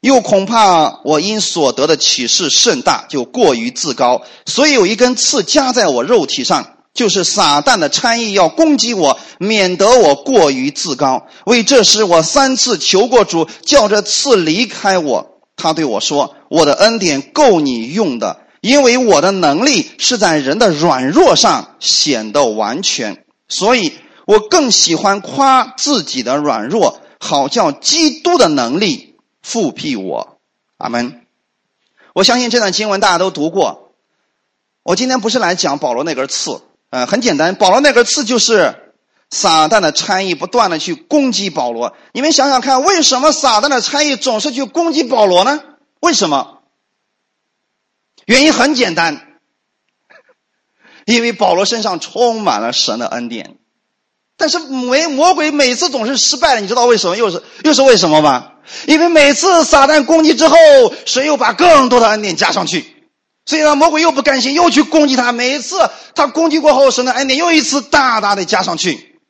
[0.00, 11.26] 又恐怕我因所得的启示甚大，就过于自高，所以有一根刺加在我肉体上，就是撒旦的差役要攻击我，免得我过于自高。
[11.46, 15.40] 为这时，我三次求过主，叫这刺离开我。
[15.56, 30.38] 他对我说：“我的恩典够你用的，因为我的能力是在人的软弱上显得完全，所以我更喜欢夸自己的软弱，好叫基督的能力复辟我。
[30.76, 31.26] 阿门。
[32.14, 33.92] 我相信这段经文大家都读过。
[34.82, 38.94] 我今天不是来讲保罗那根刺，呃，很简单，保罗那根刺就是
[39.30, 41.96] 撒旦的差役不断的去攻击保罗。
[42.12, 45.60] 你们想想看，为什么撒旦的差役总是去攻击保罗呢？
[46.00, 46.62] 为什么？
[48.26, 49.33] 原因很简单，
[51.06, 53.56] 因为保罗身上充满了神的恩典，
[54.36, 57.16] 但是每魔鬼每次总是失败了，你知道为什么？
[57.16, 58.52] 又是又是为什么吗？
[58.86, 60.56] 因为每次撒旦攻击之后，
[61.04, 62.86] 神又把更多的恩典加上去，
[63.44, 65.32] 所以呢，魔鬼又不甘心，又去攻击他。
[65.32, 65.76] 每一次
[66.14, 69.20] 他攻击过后，神的恩典又一次大大的加上去。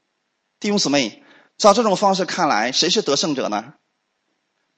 [0.61, 1.23] 弟兄姊妹，
[1.59, 3.65] 照这种方式看来，谁是得胜者呢？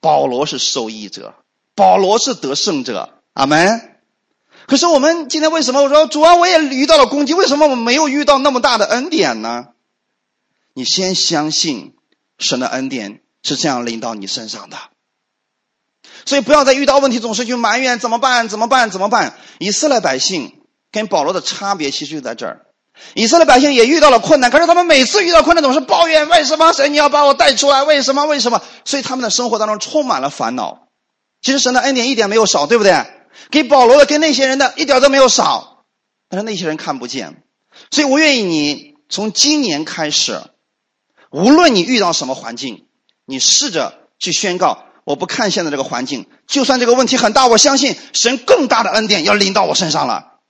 [0.01, 1.35] 保罗是受益者，
[1.75, 3.11] 保罗是得胜者。
[3.35, 3.96] 阿门。
[4.67, 9.69] 可是我们今天为什么我说主啊，我也遇到了攻击，为什么我没有遇到那么大的恩典呢？
[10.75, 11.95] 你先相信
[12.39, 14.77] 神的恩典是这样临到你身上的，
[16.25, 18.49] 所以不要再遇到问题总是去埋怨怎么办？
[18.49, 18.91] 怎么办？
[18.91, 19.37] 怎么办？
[19.59, 22.67] 以色列百姓跟保罗的差别其实就在这儿，
[23.15, 27.85] 以色列百姓也遇到了困难，可是他们每次遇到困难总是抱怨为什么神你要把我带出来？
[27.85, 28.25] 为什么？
[28.27, 28.61] 为什么？
[28.85, 30.89] 所以他们的生活当中充满了烦恼。
[31.41, 32.93] 其实神的恩典一点没有少，对不对？
[33.51, 35.85] 给保罗的跟那些人的一点都没有少，
[36.29, 37.43] 但是那些人看不见，
[37.91, 40.43] 所以我愿意你从今年开始，
[41.31, 42.87] 无论你遇到什么环境，
[43.25, 50.41] 你试着去宣告：我不看现在这个环境，就算这个问题很大，我相信神更大的恩典要临到我身上了。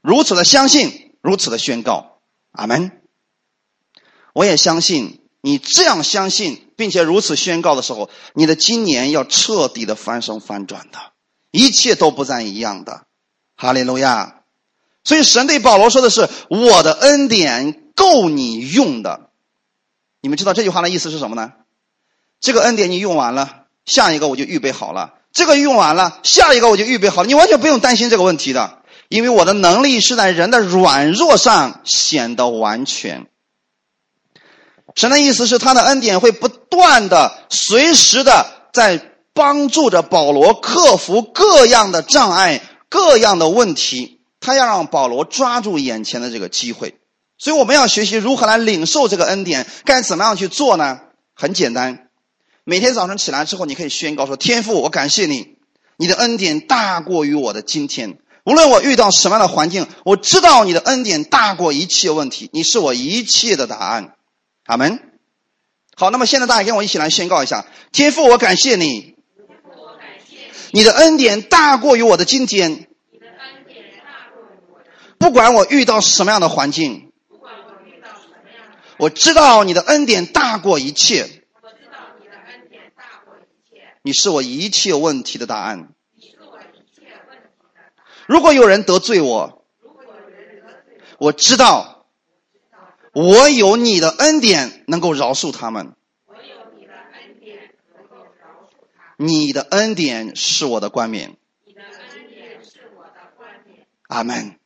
[0.00, 2.18] 如此的相信，如此的宣告，
[2.50, 3.00] 阿门。
[4.34, 11.11] 我也相信你这样相信并且如此宣告的时候，你的今年要彻底的翻身翻转的。
[11.52, 13.02] 一切都不再一样的，
[13.56, 14.40] 哈利路亚。
[15.04, 19.28] 所以神对保罗说的是：“我的恩典够你用的。”
[20.22, 21.52] 你们知道这句话的意思是什么呢？
[22.40, 27.28] 这个恩典你用完了，下一个我就预备好了；这个用完了，下一个我就预备好了。
[27.28, 33.26] 你完全不用担心这个问题的，因为我的能力是在人的软弱上显得完全。
[34.94, 39.11] 神的意思是，他的恩典会不断的、随时的在。
[39.34, 46.96] 帮助着保罗克服各样的障碍、各样的问题，他要让保罗抓住眼前的这个机会。
[47.38, 51.00] 所以我们要学习如何来领受这个恩典，该怎么样去做呢？
[51.34, 52.08] 很简单，
[52.62, 55.56] 每天早上起来之后，你可以宣告说：“天父，我感谢你，
[55.96, 58.18] 你的恩典大过于我的今天。
[58.44, 64.14] 无论我遇到什么样的环境，我知道你的恩典大过一切问题，你是我一切的答案。”
[64.66, 65.00] 阿门。
[65.96, 69.14] 好，那么现在大家跟我一起来宣告一下：“天父，我感谢你。”
[70.72, 72.88] 你的恩典大过于我的今天。
[75.18, 77.12] 不管我遇到什么样的环境，
[78.96, 81.28] 我知道你的恩典大过一切。
[84.02, 85.90] 你是我一切问题的答案。
[88.26, 89.64] 如果有人得罪我，
[91.18, 92.06] 我知道
[93.12, 95.94] 我有你的恩典能够饶恕他们。
[99.16, 101.36] 你的恩典是我的冠冕。
[101.66, 103.86] 你的恩典是我的冠冕。
[104.08, 104.56] 阿门。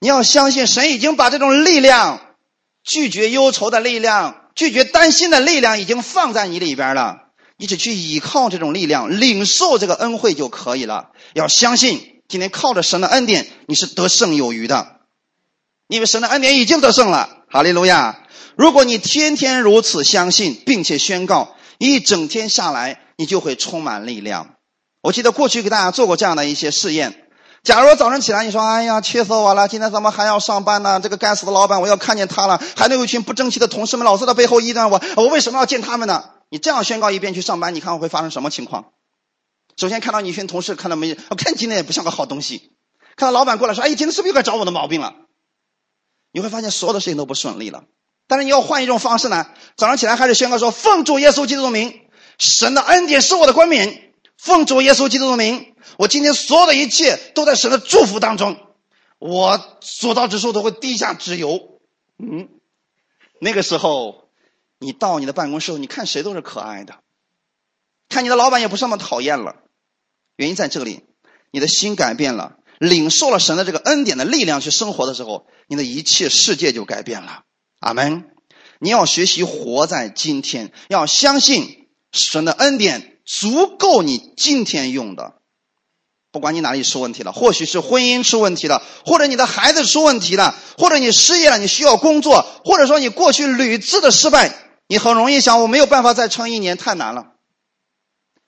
[0.00, 2.34] 你要相信，神已经把这种力量，
[2.82, 7.28] 拒绝忧愁的力量，拒绝担心的力量，已经放在你里边了。
[7.56, 11.10] 你只去依靠这种力量，领受这个恩惠就可以了。
[11.34, 15.00] 要相信，今天靠着神的恩典，你是得胜有余的。
[15.86, 17.44] 因为神的恩典已经得胜了。
[17.48, 18.26] 哈利路亚！
[18.56, 23.01] 如果你天天如此相信，并且宣告，一整天下来。
[23.22, 24.56] 你就会充满力量。
[25.00, 27.28] 我记得过去给大家做过这样的一些试验。
[27.62, 29.68] 假如早上起来，你说：“哎呀，气死我了！
[29.68, 30.98] 今天怎么还要上班呢？
[31.00, 32.60] 这个该死的老板，我要看见他了。
[32.76, 35.00] 还能有一群不争气的同事们，老是在背后议论我。
[35.16, 38.86] 我为什么要见他们呢？”你这样宣告一遍去上班，你看我会发生什么情况？
[39.76, 41.16] 首先看到你一群同事看到没？
[41.28, 42.72] 我看今天也不像个好东西。
[43.14, 45.14] 看到老板过来说：“哎，今天是不是又该找我的毛病了？”
[46.34, 47.84] 你会发现所有的事情都不顺利了。
[48.26, 49.46] 但是你要换一种方式呢？
[49.76, 52.00] 早上起来还是宣告说：“奉主耶稣基督的名。”
[52.42, 58.58] 神的恩典是我的冠冕，奉主耶稣基督的名，我今天所有的一切都在神的祝福当中，
[59.20, 61.78] 我所到之处都会滴下脂油。
[62.18, 62.48] 嗯，
[63.38, 64.28] 那个时候，
[64.80, 66.96] 你到你的办公室，你看谁都是可爱的，
[68.08, 69.54] 看你的老板也不是那么讨厌了。
[70.34, 71.04] 原因在这里，
[71.52, 77.44] 你的心改变了，领受了神的这个恩典的力量去生活的时候，你的一切世界就改变了。
[77.78, 78.30] 阿门。
[78.80, 81.81] 你要学习活在今天，要相信。
[82.12, 85.34] 神的恩典足够你今天用的。
[86.30, 94.54] 不管你哪里出问题了，或许是婚姻出问题了，或者你的孩子出问题了，或者你失业了，你需要工作，或者说你过去屡次的失败，
[94.86, 97.32] 你很容易想我没有办法再撑一年，太难了。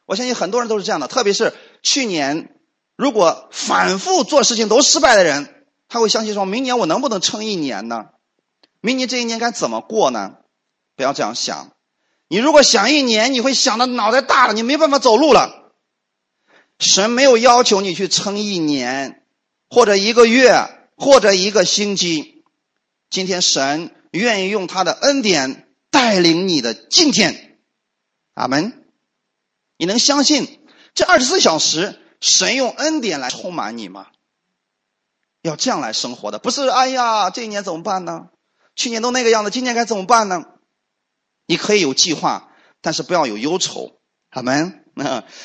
[0.06, 2.56] 我相信很多人都是这样的，特别是去年
[2.96, 8.06] 如果反复做事情都失败的人，他会相信说明年我能不能撑一年呢？
[8.80, 10.36] 明年这一年该怎么过呢？
[10.96, 11.72] 不要这样想。
[12.28, 15.72] 你如果想一年，你会想的脑袋大了，你没办法走路了。
[16.78, 19.24] 神没有要求你去撑一年，
[19.68, 22.44] 或者一个月，或者一个星期。
[23.10, 27.58] 今天神愿意用他的恩典带领你的今天。
[28.34, 28.84] 阿门。
[29.76, 34.06] 你能相信这二十四小时神用恩典来充满你吗？
[35.42, 36.66] 要这样来生活的，不是？
[36.68, 38.28] 哎呀，这一年怎么办呢？
[38.74, 40.44] 去年都那个样子，今年该怎么办呢？
[41.46, 43.98] 你可以有计划，但是不要有忧愁。
[44.30, 44.80] 阿门。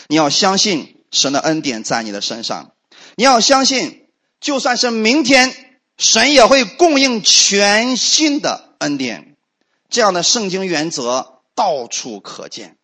[0.07, 2.73] 你要相信神的恩典在你的身上，
[3.15, 4.07] 你要相信，
[4.39, 9.35] 就算是明天，神也会供应全新的恩典。
[9.89, 12.77] 这样的圣经原则到处可见。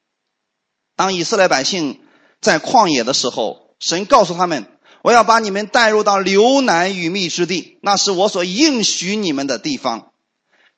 [0.96, 2.02] 当以色列百姓
[2.42, 4.66] 在旷野的时候，神告诉他们
[5.04, 10.14] ：“我要把你们带入到流奶与蜜之地，那是我所应许你们的地方。”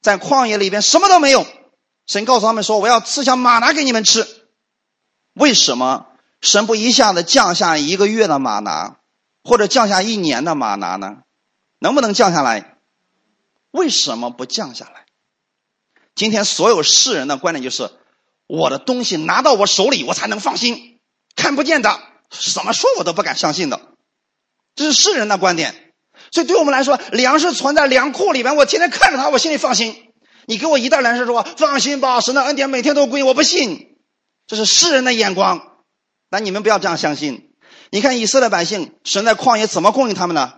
[0.03, 1.47] 在旷野里边什么都没有，
[2.07, 4.25] 神告诉他们说：“我要赐下马拿给你们吃。”
[5.35, 6.07] 为什么
[6.41, 8.97] 神不一下子降下一个月的马拿，
[9.43, 11.17] 或者降下一年的马拿呢？
[11.79, 12.77] 能不能降下来？
[13.71, 15.05] 为什么不降下来？
[16.15, 17.91] 今天所有世人的观点就是：
[18.47, 20.99] 我的东西拿到我手里，我才能放心。
[21.35, 21.99] 看不见的，
[22.31, 23.79] 怎么说我都不敢相信的，
[24.75, 25.93] 这是世人的观点。
[26.31, 30.06] 所以，对我们来说，粮食存在粮库里面，我天天看着它，我心里放心。
[30.47, 33.97] 你给我一袋粮食，说放心吧，神的恩典每天都归我，不信，
[34.47, 35.83] 这是世人的眼光。
[36.29, 37.51] 但你们不要这样相信。
[37.91, 40.53] 你看以色列百姓，神在旷野怎么供应他们呢？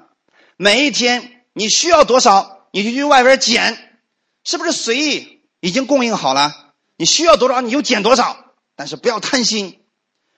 [0.58, 4.00] 每一天你需要多少，你就去外边捡，
[4.44, 6.74] 是不是随意已经供应好了？
[6.96, 8.38] 你需要多少你就捡多少，
[8.76, 9.80] 但是不要贪心。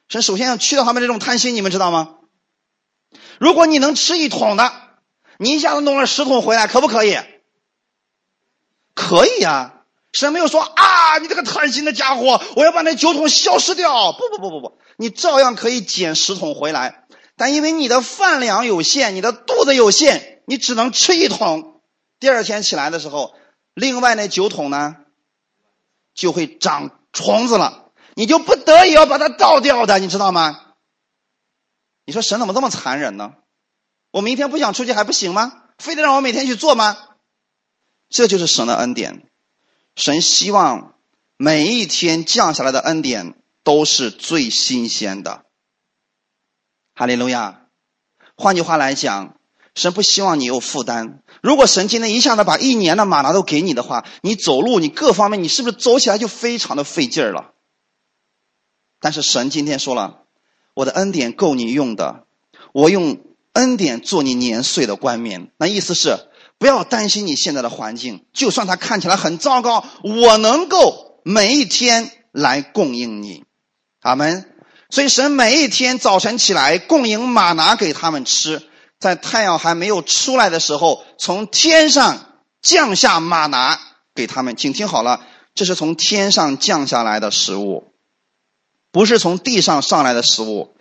[0.07, 2.15] 神首先要去掉他们这种贪心，你们知道吗？
[3.37, 4.71] 如果你能吃一桶的。
[5.37, 7.17] 你一下子弄了十桶回来，可不可以？
[8.93, 9.83] 可以呀，
[10.13, 14.11] 神没有说啊，你这个贪心的家伙，我要把那酒桶消失掉。
[14.11, 17.05] 不不不不不，你照样可以捡十桶回来，
[17.37, 21.81] 但因为你的饭量有限，你的肚子有限，你只能吃一桶。
[22.19, 23.33] 第二天起来的时候，
[23.73, 24.97] 另外那酒桶呢，
[26.13, 30.59] 就会长虫子了，你就不得已要把它倒掉的，你知道吗？
[32.05, 33.33] 你说神怎么这么残忍呢？
[34.11, 35.53] 我明天不想出去还不行吗？
[35.77, 36.97] 非得让我每天去做吗？
[38.11, 39.27] 这就是神的恩典。
[39.95, 40.95] 神希望
[41.37, 45.45] 每一天降下来的恩典都是最新鲜的。
[46.93, 47.65] 哈利路亚。
[48.35, 49.37] 换句话来讲，
[49.73, 51.23] 神不希望你有负担。
[51.41, 57.53] 如果神今天一下子把一年的马拿都给你的话，你走路，你各方面，你是不是走起来就非常的费劲儿了？
[58.99, 60.25] 但是神今天说了，
[60.73, 62.27] 我的恩典够你用的，
[62.73, 63.21] 我用。
[63.53, 66.29] 恩典做你年岁的冠冕，那意思是
[66.61, 73.43] 不要担心你现在的环境，就算它看起来很糟糕，我能够每一天来供应你，
[74.01, 74.47] 阿门。
[74.91, 78.61] 所以神每一天早晨起来供应马拿给他们吃，
[78.99, 82.27] 在太阳还没有出来的时候，从天上
[82.61, 83.79] 降下马拿
[84.13, 84.55] 给他们。
[84.55, 87.85] 请听好了，这是从天上降下来的食物，
[88.91, 90.75] 不是从地上上来的食物。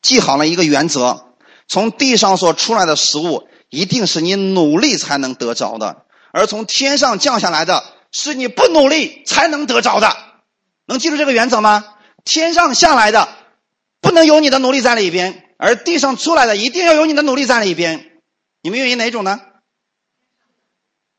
[0.00, 1.24] 记好了一个原则。
[1.66, 10.16] 从地上所出来的食物，一定是你努力才能得着的；而从天上降下来的，是你不努力才能得着的。
[10.86, 11.84] 能记住这个原则吗？
[12.24, 13.28] 天上下来的，
[14.00, 18.20] 不能有你的努力在里边；而地上出来的，一定要有你的努力在里边。
[18.62, 19.40] 你们愿意哪种呢？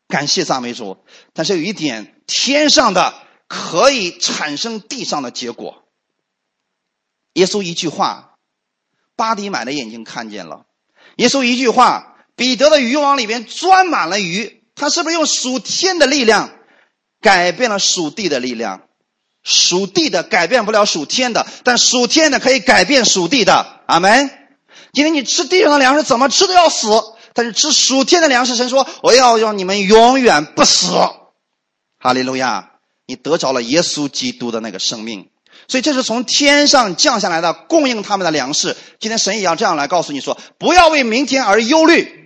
[0.07, 0.97] 感谢赞美主。
[1.33, 3.13] 但是有一点，天上的
[3.47, 5.83] 可以产生地上的结果。
[7.33, 8.31] 耶稣一句话。
[9.17, 10.65] 巴迪买的眼睛看见了，
[11.15, 14.61] 耶稣一句话，彼得的渔网里边装满了鱼。
[14.75, 16.51] 他是不是用属天的力量
[17.21, 18.81] 改变了属地的力量？
[19.43, 23.81] 属地的改变不了属天的，但属天的可以改变属地的。
[23.85, 24.29] 阿门。
[24.91, 26.89] 今天你吃地上的粮食，怎么吃都要死；
[27.33, 30.87] 但是吃属天的粮食，神说我要让你们永远不死。
[31.99, 32.71] 哈利路亚！
[33.07, 35.29] 你得着了耶稣基督的那个生命。
[35.67, 38.75] 所以这是从天上降下来的供应他们的粮食。
[38.99, 42.24] 今天神也要这样来告诉你说：不要为明天而忧虑，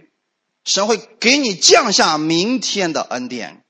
[0.70, 3.64] 神会给你降下明天的恩典。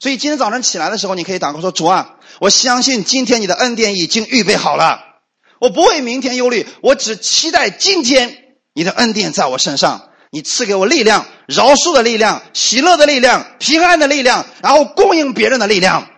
[0.00, 5.20] 所以今天早上起来的时候，你可以祷告说：主啊，我相信今天你的恩典已经预备好了，
[5.60, 16.08] 我不为明天忧虑，我只期待今天你的恩典在我身上，你赐给我力量，饶恕的力量，喜乐的力量，平安的力量，然后供应别人的力量，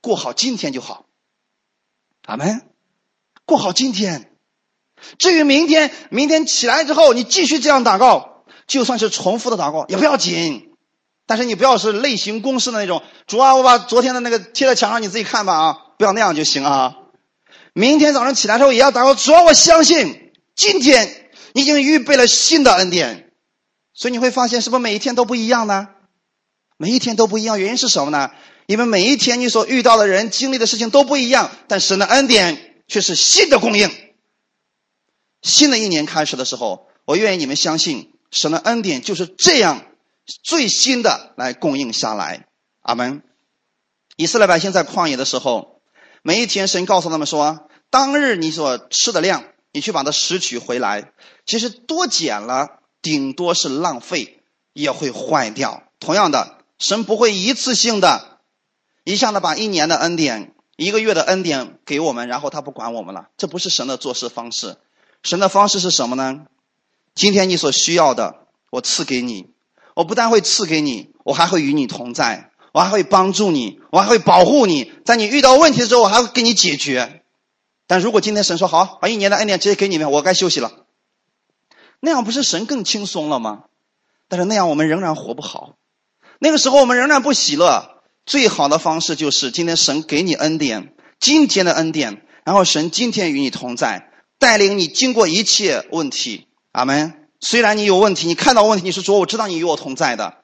[0.00, 1.06] 过好今天就好。
[2.26, 2.62] 阿门。
[3.44, 4.30] 过好今天。
[5.18, 8.35] 至于明天，明天起来之后，你继续这样祷告，
[8.66, 10.70] 就算是重复的祷告也不要紧。
[11.26, 13.02] 但是你不要是类型公式的那种。
[13.26, 16.96] 主啊，我把昨天的那个贴在墙上，你自己看吧啊，不要那样就行啊。
[17.72, 23.32] 明天早上起来的时候也要祷告，主啊，我相信今天已经预备了新的恩典。
[23.92, 25.88] 所以你会发现，是不是每一天都不一样呢？
[26.76, 28.30] 每一天都不一样，原因是什么呢？
[28.66, 33.90] 因为每一天你所遇到的人、经历的事情都不一样，但神的恩典却是新的供应。
[35.42, 39.86] 新的一年开始的时候，我愿意你们相信，神的恩典就是这样
[40.42, 42.46] 最新的来供应下来。
[42.82, 43.22] 阿门。
[44.16, 45.80] 以色列百姓在旷野的时候，
[46.22, 51.12] 每一天神告诉他们说：“当日你所吃的量，你去把它拾取回来。
[51.46, 54.42] 其实多捡了，顶多是浪费，
[54.74, 55.84] 也会坏掉。
[55.98, 58.38] 同样的，神不会一次性的。”
[59.04, 64.76] 一下子把一年的恩典、一个月的恩典给我们，然后他不管我们了，这不是神的做事方式。
[65.22, 66.46] 神的方式是什么呢？
[67.16, 69.46] 今天你所需要的，我赐给你。
[69.94, 74.92] 我不但会赐给你，我还会与你同在，我还会帮助你，我还会保护你。
[75.06, 77.22] 在你遇到问题的时候，我还会给你解决。
[77.86, 80.70] 但如果今天神说好，把一年的恩典直接给你们，我该休息了，
[82.00, 83.64] 那样不是神更轻松了吗？
[84.28, 85.76] 但是那样我们仍然活不好，
[86.38, 88.02] 那个时候我们仍然不喜乐。
[88.26, 96.48] 最好的方式就是今天神给你恩典，今天的恩典，然后神今天与你同在，带领你经过一切问题。
[96.76, 97.14] 阿门。
[97.40, 100.34] 虽然你有问题，你看到问题，你是说我知道你与我同在的，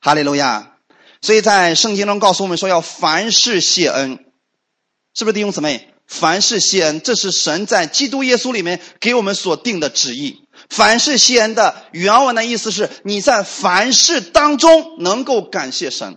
[0.00, 0.78] 哈利路亚。
[1.20, 4.24] 所以在圣经中告诉我们说要凡事谢恩，
[5.14, 5.90] 是不是弟兄姊妹？
[6.06, 10.46] 凡事谢恩，这是神在基督耶稣里面给我们所定的旨意。
[10.70, 16.16] 凡事谢恩的原文的意思是你在凡事当中能够感谢神。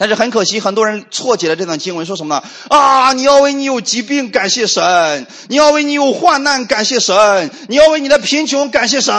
[0.00, 2.44] 但是很可惜，很多人错解了这段经文，说什么呢？
[2.68, 9.12] 啊，你要为你有疾病感谢神，你要为你有患难感谢神，你要为你的贫穷感谢神，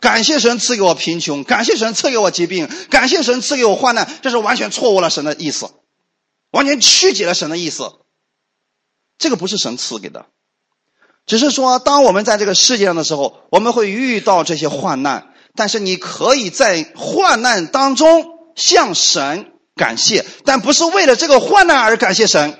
[0.00, 5.70] 感谢神赐给我贫穷，感谢神赐给我疾病，感谢神赐给我患难，这是完全错误了神的意思，
[6.50, 7.92] 完全曲解了神的意思。
[9.18, 10.26] 这个不是神赐给的，
[11.26, 18.26] 只是说，当我们在这个世界上的时候，我们会遇到这些患难，但是你可以在患难当中
[18.56, 19.51] 向神。
[19.74, 22.58] 感谢，但不是为了这个患难而感谢神，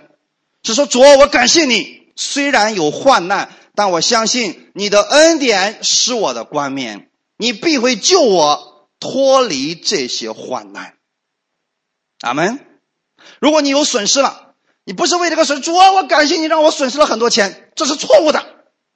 [0.62, 2.02] 是说主，我感谢你。
[2.14, 10.94] 虽然有患难，但我相信你的恩典是我的冠冕，你必会救我脱离这些患难。
[12.20, 12.60] 阿门。
[13.40, 14.54] 如果你有损失了，
[14.84, 18.44] 你不是为这个损主啊，我感谢你让我损失了很多钱，这是错误的，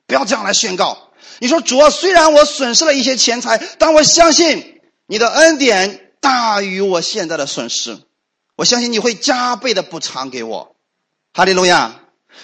[0.06, 1.10] 不要这样来宣告。
[1.38, 7.98] 你说主啊，虽然我损失了一些钱财，但我相信你的恩典大于我现在的损失。
[8.56, 10.74] 我相信你会加倍的补偿给我，
[11.32, 12.00] 哈利路亚。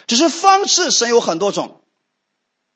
[0.07, 1.83] 只是方式神有很多种，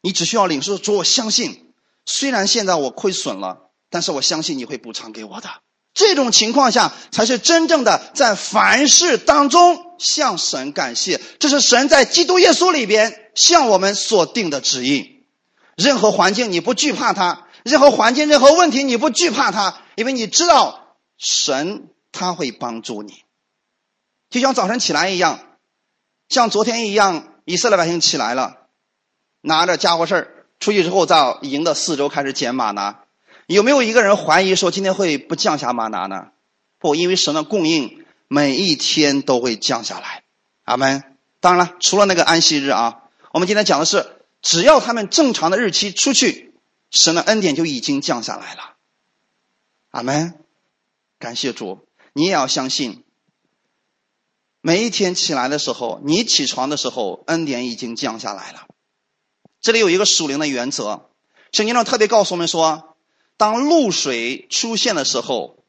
[0.03, 0.95] 你只需要领受主。
[0.97, 1.73] 我相信，
[2.05, 5.49] 虽然现在我亏损了，但是我相信你会补偿给我的。
[5.95, 11.21] 这种情况下，才是真正的在凡事当中向神感谢。
[11.39, 15.25] 这是神在基督耶稣里边向我们所定的旨意。
[15.75, 23.25] 任何环境你不惧怕它，任何环境任何问题你不惧怕它，因为你知道神他会帮助你。
[24.31, 25.41] 就像早晨起来一样，
[26.29, 28.67] 像昨天一样，以色列百姓起来了，
[29.41, 33.03] 拿着家伙事儿出去之后，在营的四周开始捡马拿。
[33.47, 36.33] 有没有一个人怀疑说今天会不降下马拿呢？
[36.79, 40.25] 不，因为神的供应每一天都会降下来。
[40.65, 41.05] 阿门。
[41.39, 46.55] 当然了，除了那个安息日啊，我们今天讲的是，只要他们正常的日期出去，
[46.91, 48.75] 神的恩典就已经降下来了。
[49.91, 50.35] 阿门。
[51.21, 53.05] 感谢主，你也要相信。
[54.67, 58.67] 每一天起来的时候，你起床的时候，恩典已经降下来了。
[59.61, 61.09] 这里有一个属灵的原则，
[61.53, 62.97] 圣经上特别告诉我们说，
[63.37, 65.63] 当露水出现的时候，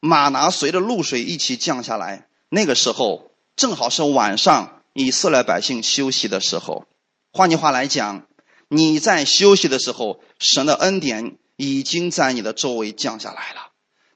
[0.00, 6.86] 马拿随着露水一起降下来，那个时候正好是晚上以色列百姓休息的时候。
[7.32, 8.26] 换句话来讲，
[8.66, 13.68] 你在休息的时候，神的恩典已经在你的周围降下来了。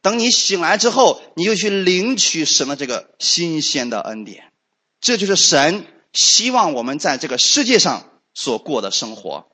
[0.07, 4.53] 等你醒来之后，你就去领取神的这个新鲜的恩典，
[5.01, 9.49] 这就是神希望我们在这个世界上所过的生活。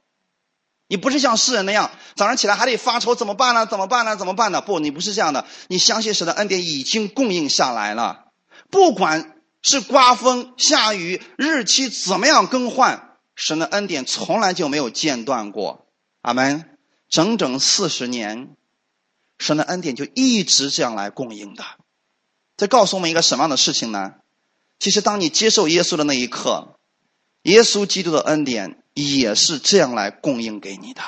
[0.89, 3.65] 你不是像世人那样，早上起来还得发愁怎么办呢？
[3.65, 4.15] 怎么办呢？
[4.15, 4.61] 怎么办呢？
[4.61, 5.47] 不，你不是这样的。
[5.69, 8.27] 你相信神的恩典已经供应下来了，
[8.71, 15.87] 不管是刮风下雨，日期怎么样更换，神的恩典从来就没有间断过。
[16.21, 16.69] 阿门。
[17.09, 18.57] 整整四十年，
[19.43, 21.65] 神的恩典就一直这样来供应的。
[22.57, 24.15] 这告诉我们一个什么样的事情呢？
[24.79, 26.77] 其实，当你接受耶稣的那一刻，
[27.43, 31.03] 耶稣基督的恩典也是这样来供应给你的。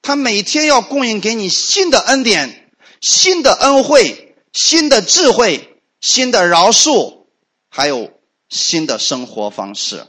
[0.00, 7.26] 他每天要供应给你新的恩典、新的恩惠、新的智慧、新的饶恕，
[7.68, 8.12] 还有
[8.48, 10.06] 新的生活方式。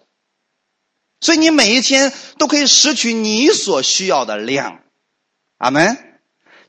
[1.21, 4.83] 所以，你每一天都可以拾取你所需要的量。
[5.57, 6.06] 阿门。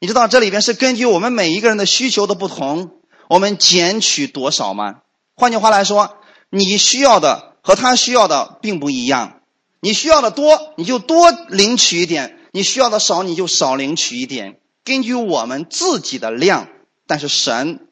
[0.00, 2.92] 你知道这里边是根据我们每一个人的需求的不同，
[3.28, 5.00] 我们捡取多少吗？
[5.34, 6.16] 换句话来说，
[6.50, 9.40] 你需要的和他需要的并不一样。
[9.80, 14.60] 你需要的多，你就多领取一点；你需要的少，你就少领取一点。
[14.84, 16.68] 根据我们自己的量，
[17.06, 17.88] 但是神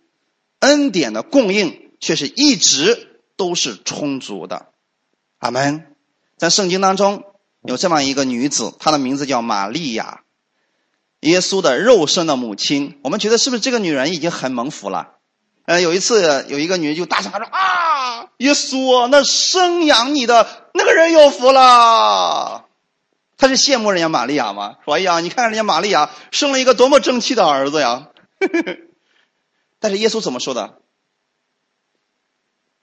[0.60, 4.66] 恩典的供应却是一直都是充足的。
[5.38, 5.86] 阿门。
[6.38, 7.24] 在圣经当中
[7.62, 10.22] 有这么一个女子，她的名字叫玛利亚，
[11.20, 13.00] 耶稣的肉身的母亲。
[13.02, 15.14] 我们觉得是不是这个女人已经很蒙福了？
[15.64, 22.66] 呃，有一次有一个女人就大声喊说：“啊，耶稣，那生养你的那个人有福了。”
[23.36, 24.76] 他是羡慕人家玛利亚吗？
[24.84, 28.08] 说：“哎呀，你看人家玛利亚生了一个多么争气的儿子呀！”
[29.80, 30.78] 但是耶稣怎么说的？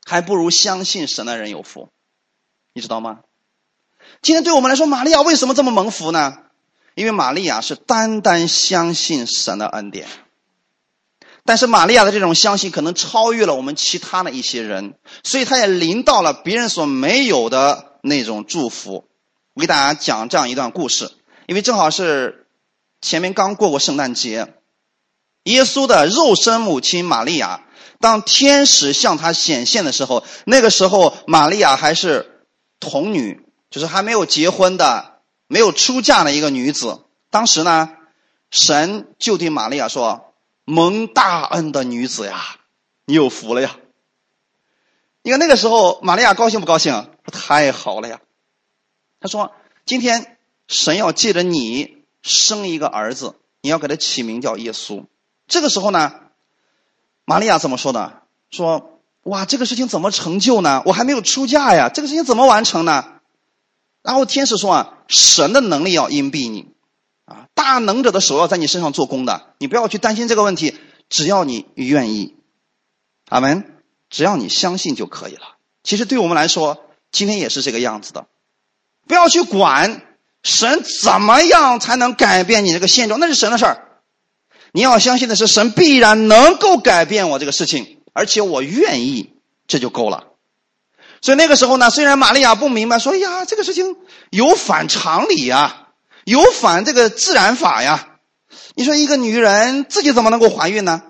[0.06, 1.88] 还不如相信神的人有福，
[2.74, 3.22] 你知道吗？
[4.22, 6.43] 今天对我们来说，玛利亚为什么这么蒙福呢？
[6.96, 10.08] 因为玛利亚是单单相信神的恩典。
[11.46, 19.10] 但是玛利亚的这种相信可能超越了我们其他的一些人，所以她也临到了别人所没有的那种祝福。
[19.54, 21.12] 我给大家讲这样一段故事，
[21.46, 22.48] 因为正好是
[23.02, 24.54] 前面刚过过圣诞节，
[25.44, 27.66] 耶稣的肉身母亲玛利亚，
[28.00, 32.46] 当天使向她显现的时候，那个时候玛利亚还是
[32.80, 35.13] 童女，就是还没有结婚的、
[35.54, 37.04] 没有出嫁的一个女子。
[37.30, 37.92] 当时呢，
[38.50, 40.30] 神就对玛利亚说。
[40.66, 42.56] 蒙大恩的女子呀，
[43.04, 43.76] 你有福了呀！
[45.22, 47.10] 你看那个时候，玛利亚高兴不高兴？
[47.26, 48.22] 太好了呀！
[49.20, 49.52] 他说
[49.86, 50.38] ：“今天
[50.70, 55.04] 神要借着你生一个儿子，你要给他起名叫耶稣。”
[55.50, 56.14] 这个时候呢，
[57.26, 58.22] 玛利亚怎么说的？
[58.50, 60.82] 说：“哇，这个事情怎么成就呢？
[60.86, 63.13] 我还没有出嫁呀，这个事情怎么完成呢？”
[64.04, 66.68] 然后天使说：“啊，神的能力要荫庇你。”
[67.26, 70.76] 啊，大能者的手要在你身上做工的，你不要去担心这个问题，
[71.08, 72.36] 只要你愿意，
[73.30, 73.78] 阿门，
[74.10, 75.56] 只要你相信就可以了。
[75.84, 76.84] 其实对我们来说，
[77.14, 78.28] 今天也是这个样子的，
[79.08, 80.02] 不要去管
[80.44, 83.88] 神怎么样才能改变你这个现状，那是神的事儿。
[84.74, 89.32] 你要相信的是神必然能够改变我这个事情，而且我愿意，
[89.66, 90.33] 这就够了。
[91.24, 93.96] 所以那个时候呢，虽然玛利亚不明白，说呀，这个事情
[94.30, 95.88] 有反常理呀。
[96.26, 98.18] 有反这个自然法呀？
[98.76, 101.02] 你说一个女人自己怎么能够怀孕呢？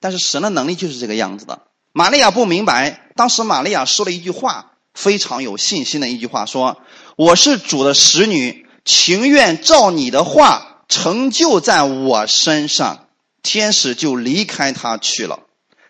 [0.00, 1.62] 但是神的能力就是这个样子的。
[1.92, 6.80] 玛利亚不明白，当时玛利亚说了一句话，非常有信心的一句话，说
[7.14, 13.06] ：“我是主的使女，情愿照你的话成就在我身上。”
[13.42, 15.40] 天使就离开他去了。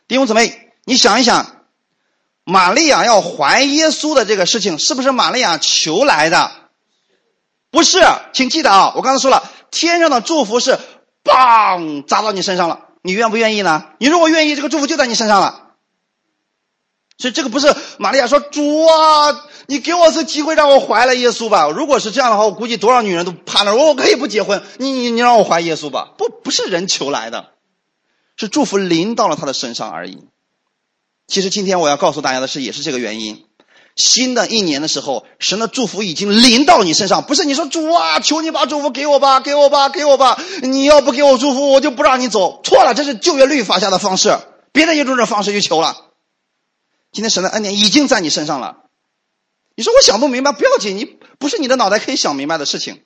[0.09, 1.60] 弟兄姊妹，你想一想，
[2.51, 6.51] 玛利亚要怀耶稣的这个事情，是不是玛利亚求来的？
[7.71, 8.01] 不是，
[8.33, 8.93] 请记得啊！
[8.97, 10.79] 我刚才说了，天上的祝福是，
[11.23, 13.85] 棒砸到你身上了，你愿不愿意呢？
[13.99, 15.69] 你如果愿意，这个祝福就在你身上了。
[17.17, 21.69] 所以这个不是玛利亚说主啊，你给我次机会让我怀了耶稣吧。
[21.69, 26.11] 如果是这样的话，我估计多少女人都趴那，我可以不结婚，你你你让我怀耶稣吧。
[26.19, 27.51] 不，不是人求来的，
[28.37, 30.25] 是祝福临到了他的身上而已。
[31.31, 33.47] 其实今天我要告诉大家的是，也是这个原因。
[33.97, 37.23] 新的一年的时候，神的祝福已经临到你身上。
[37.23, 40.41] 不是你说主啊，求你把祝福给我吧，给我吧，给我吧。
[40.63, 42.61] 你要不给我祝福，我就不让你走。
[42.65, 44.37] 错了，这是旧约律法下的方式，
[44.73, 45.97] 别的一种种方式去求了。
[47.13, 48.79] 今天神的恩典已经在你身上了。
[49.77, 51.05] 你说我想不明白，不要紧，你
[51.39, 53.03] 不是你的脑袋可以想明白的事情。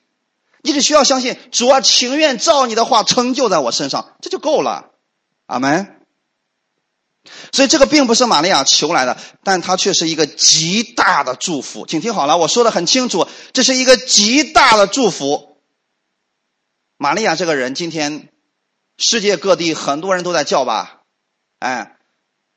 [0.63, 4.91] 你只需要相信主啊，情愿照你的话成就在我身上，这就够了。
[5.45, 5.94] 阿门。
[7.51, 11.85] 所以这个并不是玛利亚求来的，但它却是一个极大的祝福。
[11.85, 15.57] 请听好了，我说的很清楚，这是一个极大的祝福。
[16.97, 18.29] 玛利亚这个人，今天
[18.97, 21.01] 世界各地很多人都在叫吧，
[21.59, 21.97] 哎，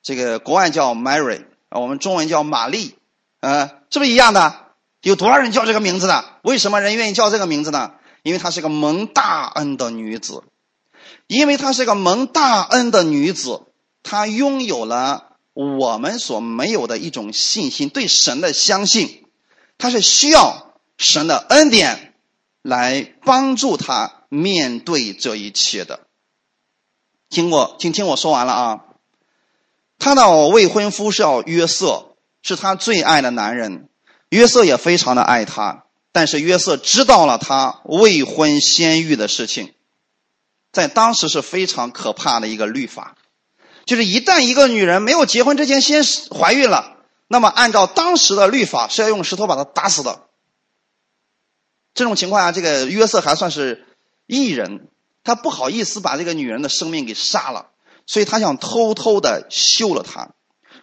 [0.03, 2.97] 这个国外叫 Mary，我们中文叫玛丽，
[3.41, 4.66] 呃，是不是一样的？
[5.03, 6.25] 有多少人叫这个名字的？
[6.43, 7.93] 为什么人愿意叫这个名字呢？
[8.23, 10.43] 因为她是个蒙大恩的女子，
[11.27, 13.62] 因为她是个蒙大恩的女子。
[14.11, 19.27] 他拥有了我们所没有的一种信心，对神的相信，
[19.77, 22.15] 他是需要神的恩典
[22.63, 26.07] 来帮助他面对这一切的。
[27.29, 28.85] 听我，请听我说完了啊。
[29.99, 33.91] 他的未婚夫是要约瑟，是他最爱的男人。
[34.31, 39.75] 约瑟也非常的爱他，但是约瑟知道了他未婚先育的事情，
[40.73, 43.18] 在当时是非常可怕的一个律法，
[43.89, 50.26] 就是一旦一个女人没有结婚之前先怀孕了，那么按照当时的律法是要用石头把她打死的。
[51.95, 53.86] 这种情况下，这个约瑟还算是
[54.26, 54.89] 艺人，
[55.24, 57.70] 他不好意思把这个女人的生命给杀了。
[58.07, 60.32] 所以他想偷偷的休了她，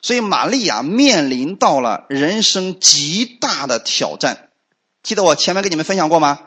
[0.01, 4.49] 所以玛利亚面临到了人生极大的挑战。
[5.03, 6.39] 记得我前面跟你们分享过吗？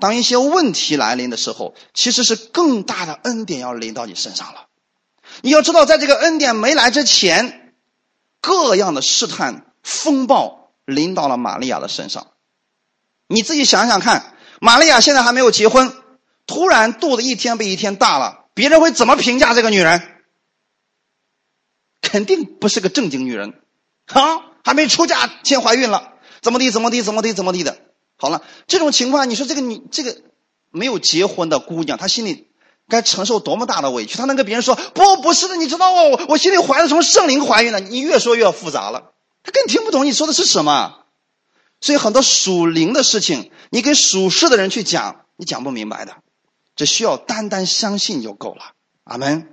[0.00, 4.68] 当一些问题来临的时候，其实是更大的恩典要临到你身上了。
[5.42, 7.74] 你要知道，在这个恩典没来之前，
[8.40, 12.28] 各样的试探风暴临到了玛利亚的身上。
[13.28, 15.92] 你自己想想看，玛利亚现在还没有结婚，
[16.46, 20.00] 突然肚子一天比一天大了，别人会怎么评价这个女人？
[22.02, 23.60] 肯定不是个正经女人，
[24.06, 27.78] 啊，还没出嫁先怀孕了，怎么地怎么地怎么地怎么地的。
[28.16, 30.16] 好了，这种情况，你说这个女这个
[30.70, 32.48] 没有结婚的姑娘，她心里
[32.88, 34.16] 该承受多么大的委屈？
[34.16, 36.02] 他能跟别人说不不是的，你知道吗？
[36.02, 37.80] 我我心里怀的从圣灵怀孕的。
[37.80, 39.12] 你越说越复杂了，
[39.42, 41.00] 他更听不懂你说的是什么。
[41.80, 46.14] 所以很多属灵的事情，你跟属世的人去讲，你讲不明白的，
[46.74, 48.72] 只需要单单相信就够了。
[49.04, 49.52] 阿门。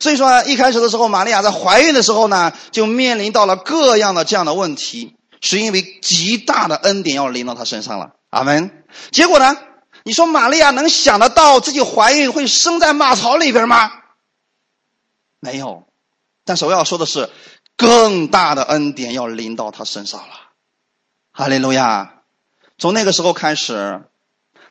[0.00, 8.10] 所以说，一开始的时候，玛利亚在怀孕的时候呢，就面临到了各样的这样的问题，是因为极大的恩典要临到她身上了。
[8.30, 8.84] 阿门。
[9.10, 9.56] 结果呢，
[10.06, 13.90] 你说玛利亚能想得到自己怀孕会生在马槽里边吗？
[15.40, 15.82] 没有。
[16.44, 17.28] 但是我要说的是，
[17.76, 20.28] 更大的恩典要临到她身上了。
[21.32, 22.22] 哈利路亚。
[22.78, 24.04] 从那个时候开始，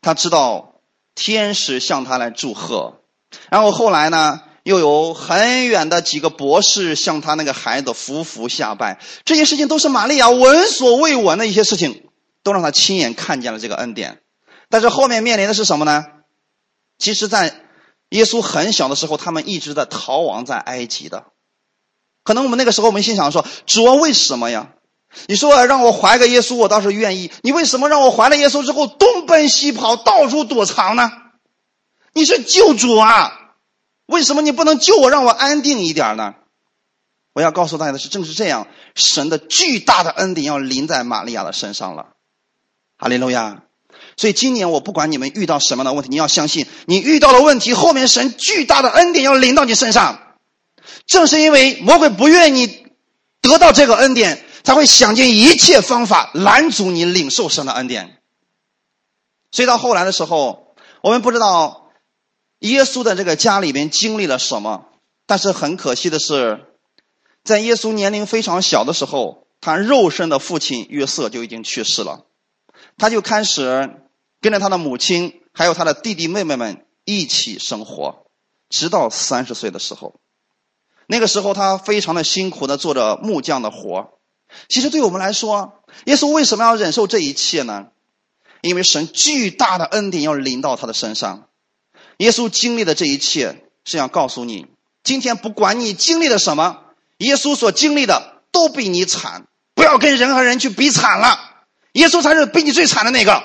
[0.02, 0.76] 他知道
[1.16, 3.02] 天使向他来祝贺，
[3.50, 4.42] 然后后来呢？
[4.64, 12.08] 又有很远的几个博士向他那个孩子伏伏下拜，这些事情都是玛利亚闻所未闻的一些事情，
[12.42, 14.22] 都让他亲眼看见了这个恩典。
[14.70, 16.05] 但是后面面临的是什么呢？
[16.97, 17.61] 其实，在
[18.09, 21.26] 耶稣很小的时候，他们一直在逃亡在埃及的。
[22.24, 24.70] 可能我们那个时候，我们心想说：“主啊，为什么呀？
[25.28, 27.32] 你说让我怀个耶稣，我倒是愿意。
[27.41, 31.11] 你为什么让我怀了耶稣之后东奔西跑，到处躲藏呢？
[32.13, 33.41] 你是救主啊！”
[34.07, 36.36] 为什么你不能救我，让我安定一点呢？
[37.34, 42.13] 我要告诉大家的是，正是这样，神的巨大的恩典要临在玛利亚的身上了。
[42.97, 43.63] 哈利路亚！
[44.18, 50.38] 所以今年我不管你们遇到什么样的问题，你要相信，你遇到了问题，后面神巨大的恩典要临到你身上。
[51.05, 52.86] 正是因为魔鬼不愿意
[53.41, 58.18] 得到这个恩典，才会想尽一切方法拦阻你领受神的恩典。
[59.51, 61.84] 所以到后来的时候，我们不知道。
[62.59, 64.86] 耶稣的这个家里边经历了什么？
[65.28, 66.61] 但是很可惜的是，
[67.43, 72.26] 在耶稣年龄非常小的时候，他肉身的父亲约瑟就已经去世了，
[72.97, 74.05] 他就开始
[74.42, 78.26] 跟着他的母亲还有他的弟弟妹妹们一起生活，
[78.70, 80.20] 直到三十岁的时候。
[81.08, 84.20] 那个时候他非常的辛苦的做着木匠的活。
[84.70, 87.88] 其实对我们来说，耶稣为什么要忍受这一切呢？
[88.62, 91.48] 因为神巨大的恩典要临到他的身上。
[92.18, 94.68] 耶稣经历的这一切是要告诉你：
[95.04, 96.82] 今天不管你经历了什么，
[97.18, 99.48] 耶稣所经历的都比你惨。
[99.76, 101.38] 不要跟人和人去比惨了，
[101.92, 103.44] 耶稣才是比你最惨的那个。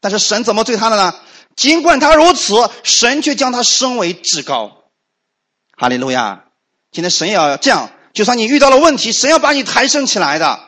[0.00, 1.14] 但是神怎么对他的呢？
[1.56, 4.84] 尽管他如此，神却将他升为至高。
[5.76, 6.44] 哈利路亚！
[6.90, 10.60] 今天神也要这样，就算你遇到了问题，神要把你抬升起来的。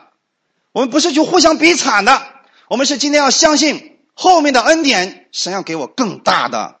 [0.73, 2.21] 我们不是去互相比惨的，
[2.67, 6.77] 我们是今天要相信后面的恩典，神要给我更大的。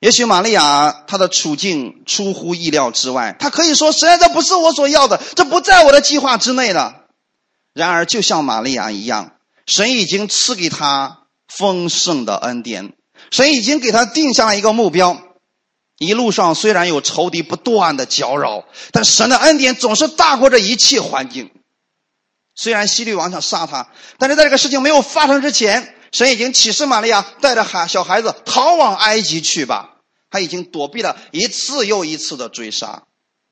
[0.00, 7.06] 也许玛利亚她的处境出乎意料之外，她可以说：“实在这不是我所要的，这不在我的计划之内的。”
[7.74, 9.32] 然而，就像玛利亚一样，
[9.68, 12.94] 神已经赐给他丰盛的恩典，
[13.30, 15.22] 神已经给他定下了一个目标。
[15.98, 21.50] 一路上虽然有仇敌不断的搅扰，但神的恩典总是大过这一切环境。
[22.54, 25.94] 虽然希律王想杀他，但是在这个事情没有发生之前。
[26.10, 29.96] 神已经启示玛利亚带着孩小孩子逃往埃及去吧，
[30.30, 33.02] 他已经躲避了一次又一次的追杀。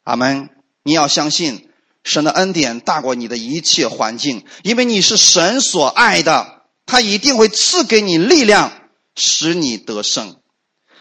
[0.05, 0.49] 阿门！
[0.83, 1.66] 你要相信
[2.07, 8.73] 神的恩典大过你的一切环境，因为你是神所爱的，他一定会赐给你力量，
[9.17, 10.37] 使你得胜。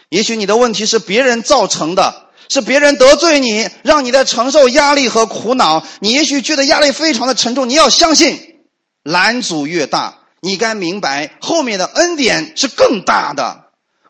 [0.08, 5.86] 也许你的问题是别人造成的，是别人得罪你，让你在承受压力和苦恼。
[6.00, 8.58] 你也许觉得压力非常的沉重，你要相信，
[9.04, 10.18] 拦阻越大。
[10.40, 13.66] 你该明白后面的恩典是更大的。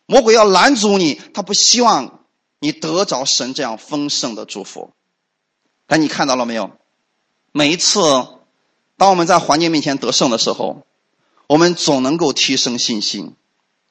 [0.06, 2.20] 魔鬼要拦阻你，他不希望
[2.58, 4.92] 你得着神这样丰盛的祝福。
[5.86, 6.70] 但你看到了没有？
[7.56, 8.02] 每一次，
[8.98, 10.82] 当我们在环境面前得胜的时候，
[11.46, 13.32] 我们总能够提升信心。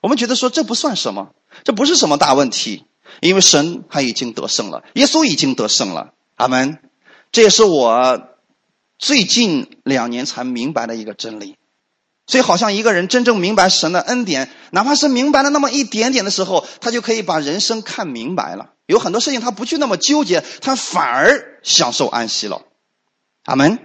[0.01, 1.31] 我们觉得说这不算什么，
[1.63, 2.85] 这不是什么大问题，
[3.21, 6.13] 因为神他已经得胜了，耶稣已经得胜了。
[6.35, 6.77] 阿门。
[7.31, 8.21] 这也是我
[8.99, 11.55] 最近两年才明白的一个真理。
[12.27, 18.73] 所以，好像一个人真正明白神的恩典，哪怕是明白了那么一点点的时候，他就可以把人生看明白了。
[18.85, 22.61] 有很多事情他不去那么纠结，他反而享受安息了。
[23.45, 23.79] 阿门。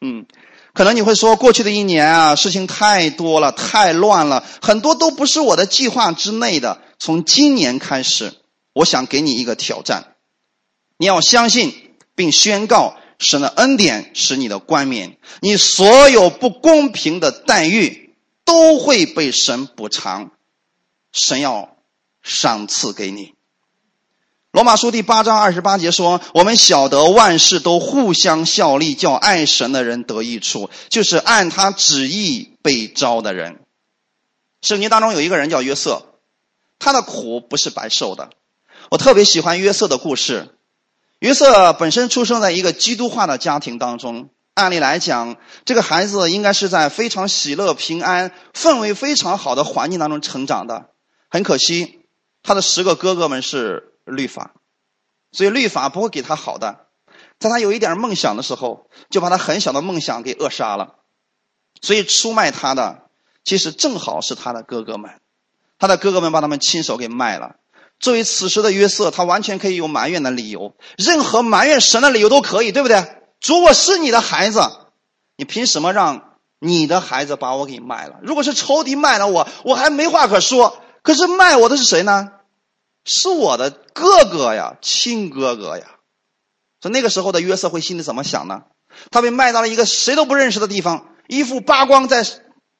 [0.00, 0.26] 嗯，
[0.72, 6.80] 可能你会说，过去的一年啊，事情太多了，太乱了，很多都不是我的计划之内的。
[6.98, 8.34] 从今年开始，
[8.72, 10.14] 我想给你一个挑战，
[10.96, 11.74] 你要相信
[12.14, 12.96] 并宣告。
[13.18, 18.14] 神的恩典是你的冠冕，你所有不公平的待遇
[18.44, 20.32] 都会被神补偿，
[21.12, 21.78] 神要
[22.22, 23.32] 赏赐给你。
[24.56, 33.58] 罗马书第八章二十八节说：“我们晓得万事都互相效力，叫爱神的人得益处，就是按他旨意被招的人。”
[34.62, 36.06] 圣经当中有一个人叫约瑟，
[36.78, 38.30] 他的苦不是白受的。
[38.90, 40.48] 我特别喜欢约瑟的故事。
[41.18, 45.36] 约瑟本身出生在一个基督化的家庭当中，按理来讲，
[45.66, 50.86] 这个孩子应该是在非常喜乐、平安、氛围非常好的环境当中成长的。
[51.28, 52.00] 很可惜，
[52.42, 54.54] 他的十个哥哥们是律法，
[55.32, 56.86] 所以律法不会给他好的。
[57.38, 60.94] 在他有一点梦想的时候，就把他很小的梦想给扼杀了。
[61.82, 63.02] 所以出卖他的，
[63.44, 65.10] 其实正好是他的哥哥们，
[65.78, 67.56] 他的哥哥们把他们亲手给卖了。
[67.98, 73.04] 作为此时的约瑟，他完全可以有埋怨的理由，任何埋怨神的理由都可以，对不对？
[73.40, 74.60] 主，我是你的孩子，
[75.36, 78.16] 你凭什么让你的孩子把我给卖了？
[78.22, 80.82] 如果是仇敌卖了我，我还没话可说。
[81.02, 82.32] 可是卖我的是谁呢？
[83.06, 85.86] 是我的哥哥呀，亲哥哥呀。
[86.82, 88.64] 所以那个时候的约瑟会心里怎么想呢？
[89.10, 92.24] 他被卖到了一个谁都不认识的地方，衣服扒光，在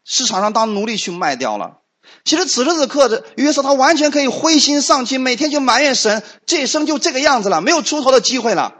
[0.04, 1.78] 市场上当奴隶去卖掉了。
[2.24, 8.74] 其实此时此刻，的约瑟他完全可以灰心丧气，每天就埋怨神，这一生就这个样子了，没有出头的机会了。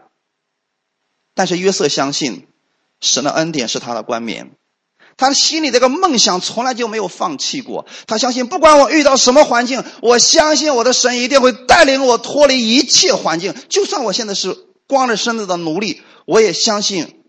[1.35, 2.47] 但是约瑟相信，
[3.01, 4.53] 神的恩典是他的冠冕，
[5.17, 7.87] 他心里这个梦想从来就没有放弃过。
[8.07, 13.55] 他相信，不管我遇到什么环境，我相信我的神一定会带领我脱离一切环境。
[13.69, 14.53] 就算我现在是
[14.87, 17.25] 光着身子的奴隶，我也相信，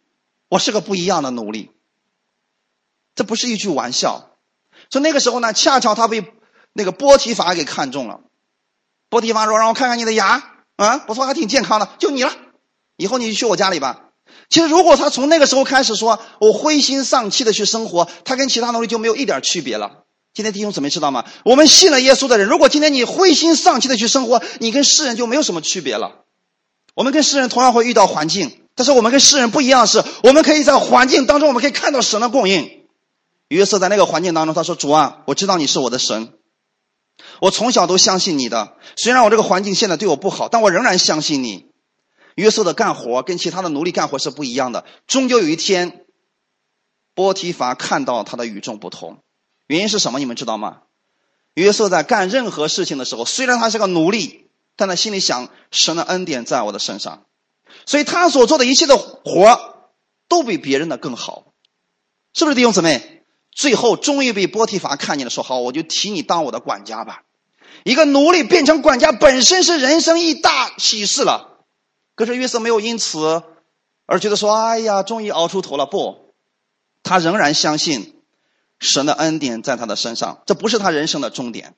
[0.49, 1.71] 我是个不一样的奴隶。
[3.15, 4.31] 这不是一句玩笑。
[4.89, 6.25] 所以那个时候呢，恰巧他被
[6.73, 8.19] 那个波提法给看中了。
[9.09, 12.33] 波提法说：“让我看看你的牙，啊，不错，还挺健康的，就你了。
[12.97, 14.03] 以后你就去我家里吧。”
[14.49, 20.03] 其实，如果他从那个时候开始说，我灰心丧气的去生活，他跟其他奴隶就没有一点区别了。
[20.33, 21.25] 今天弟兄姊妹知道吗？
[21.43, 26.23] 我们信了耶稣的人，如果今天你灰心丧气的去生活，你跟世人就没有什么区别了。
[26.95, 32.71] 我们跟世人同样会遇到环境，但是我们跟世人不一样是，我们可以在环境当中，我们可以看到神的供应。
[33.49, 36.33] 约瑟在那个环境当中，他说：“主啊，我知道你是我的神，
[37.41, 38.73] 我从小都相信你的。
[38.95, 41.65] 虽然我这个环境现在对我不好，但我仍然相信你。”
[42.37, 44.85] 约瑟的干活跟其他的奴隶干活是不一样的。
[45.07, 46.05] 终究有一天，
[47.15, 49.23] 波提乏看到他的与众不同，
[49.65, 50.19] 原因是什么？
[50.19, 50.83] 你们知道吗？
[51.55, 57.25] 约瑟在干任何事情的时候，虽然他是个奴隶，但他心里想：神的恩典在我的身上，
[57.87, 59.89] 所以他所做的一切的活
[60.27, 61.53] 都比别人的更好，
[62.35, 63.23] 是不是弟兄姊妹？
[63.51, 67.23] 最后终于被波提乏看见了，说：“好，我就提你当我的管家吧。”
[67.83, 71.56] 一个奴隶变成管家，本身是人生一大喜事了。
[72.17, 73.43] 可是约瑟没有因此
[74.07, 76.33] 而觉得说：“哎呀，终于熬出头了。”不，
[77.03, 78.19] 他仍然相信
[78.79, 81.75] 神的恩典在他的身上，这不是他人生的终点。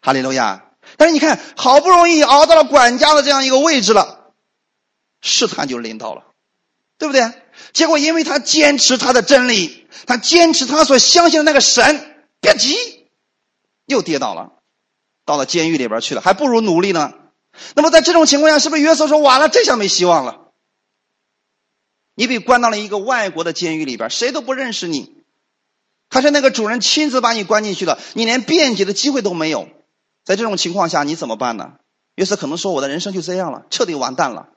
[0.00, 0.66] 哈利路亚！
[0.96, 4.30] 但是你看，好不容易熬到了管家的这样一个位置了，
[5.20, 6.22] 试探就临到了，
[6.98, 7.32] 对不对？
[7.72, 9.86] 结果因为他坚持他的真理。
[10.06, 12.76] 他坚持他所相信的那个神，别急，
[13.86, 14.52] 又跌倒了，
[15.24, 17.14] 到了监狱里边去了，还不如努力呢。
[17.74, 20.48] 那么在这种情况下，是不是约瑟说完了，这下没希望了？
[22.14, 25.14] 你被关到了一个外国的监狱里边，谁都不认识你，
[26.10, 29.68] 还是那个主人亲自把你关进去了，你连辩解的机会都没有。
[30.24, 31.74] 在这种情况下，你怎么办呢？
[32.16, 34.48] 约瑟可能说：“我的人生就这样了，彻底完蛋了。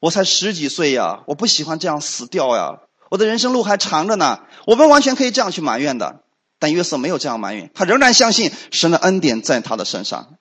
[0.00, 6.24] 我才十几岁呀，我不喜欢这样死掉呀。”我的人生路还长着呢，我们完全可以这样去埋怨的，
[6.58, 10.38] 但约瑟没有这样埋怨，他仍然相信神的恩典在他的身上，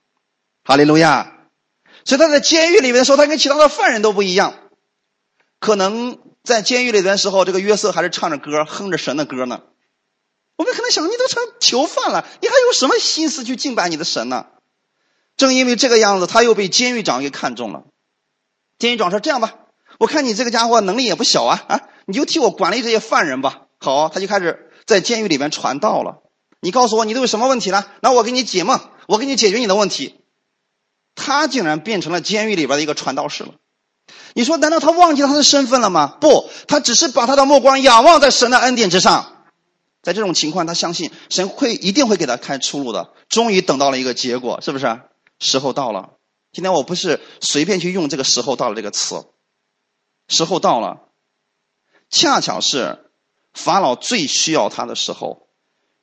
[0.63, 1.34] 哈利路亚。
[2.05, 4.53] 所以他在监狱里面的时候，他跟其他的犯人都不一样。
[5.59, 9.61] 可能在监狱里的时候，这个约瑟还是唱着歌，哼着神的歌呢。
[10.55, 14.45] 我们可能想，你都成囚犯了，你还有什么心思去敬拜你的神呢？
[15.35, 17.83] 正因为这个样子，他又被监狱长给看中了。
[18.77, 19.55] 监狱长说：“这样吧，
[19.99, 26.21] 我看你这个家伙能力也不小啊，啊，你就替我管理这些犯人吧。”好，他就开始在监狱里面传道了。
[26.61, 27.85] 你告诉我，你都有什么问题呢？
[28.01, 30.21] 那我给你解梦，我给你解决你的问题。
[31.15, 33.55] 他竟然变成了监狱里边的一个传道士了。
[34.33, 36.17] 你说，难道他忘记他的身份了吗？
[36.19, 39.31] 不，他只是把他的目光仰望在神的恩典之上。
[40.03, 43.13] 在这种情况，他相信神会一定会给他开出路的。
[43.29, 44.99] 终于等到了一个结果，是不是？
[45.39, 46.11] 时候到了。
[46.51, 49.25] 今天我不是随便去用这个时候到了这个词，
[50.27, 50.99] 时候到了，
[52.09, 53.09] 恰巧是
[53.53, 55.47] 法老最需要他的时候，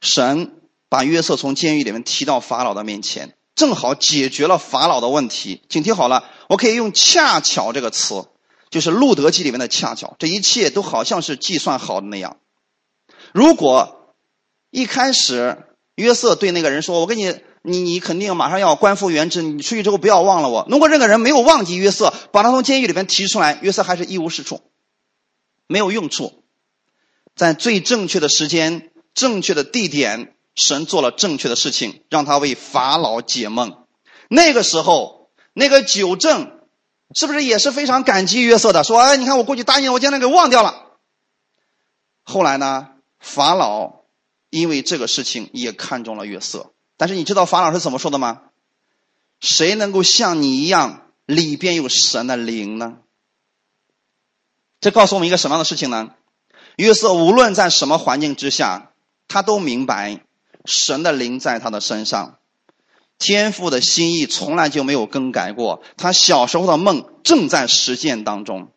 [0.00, 5.62] 神把约瑟从监狱里面提到法老的面前，正好解决了法老的问题。
[5.68, 8.26] 请听好了，我可以用“恰巧”这个词，
[8.70, 12.38] 就是《路德记》里面的“恰巧”，这一切都好像是计算好的那样。
[13.32, 14.14] 如果
[14.70, 17.34] 一开始约瑟对那个人说：“我跟你。”
[17.64, 20.66] 你你肯定马上要官复原职，你出去之后不要忘了我。
[20.68, 24.62] 如果这个人没有忘记约瑟，把他从监狱里面提出来，约瑟还是一无是处，
[25.68, 26.42] 没有用处。
[27.36, 33.84] 在最正确的时间、正确的地点，神做了正确的事情，让他为法老解梦。
[34.28, 36.60] 那个时候，那个九正
[37.14, 38.84] 是不是也是非常感激约瑟的？
[38.84, 40.86] 说：“哎，你看我过去答应我，将来给忘掉了。”
[42.24, 42.88] 后来呢，
[43.18, 44.02] 法老
[44.50, 46.72] 因为这个事情也看中了约瑟。
[46.96, 48.42] 但是你知道法老是怎么说的吗？
[49.40, 52.98] 谁能够像你一样里边有神的灵呢？
[54.80, 56.14] 这告诉我们一个什么样的事情呢？
[56.76, 58.92] 约瑟无论在什么环境之下，
[59.28, 60.24] 他都明白
[60.64, 62.38] 神的灵在他的身上，
[63.18, 65.82] 天父的心意从来就没有更改过。
[65.96, 68.68] 他小时候的梦正在实践当中，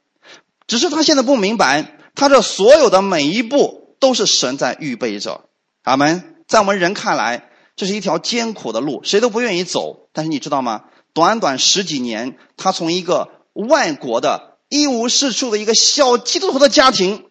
[0.67, 5.45] 只是他现在不明白，他这所有的每一步都是神在预备着。
[5.83, 6.36] 阿门。
[6.47, 7.49] 在我们人看来。
[7.77, 10.07] 这是一条艰苦的路，谁都不愿意走。
[10.13, 10.86] 但是你知道吗？
[11.11, 17.25] 短短十几年，他从一个外国的一无是处的一个小基督徒的家庭，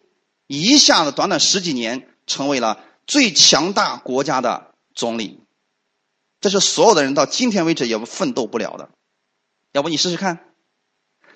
[0.47, 5.41] 一下子短短十几年，成为了最强大国家的总理。
[6.41, 8.91] 这是所有的人到今天为止也奋斗不了的。
[9.73, 10.41] 要不你试试看？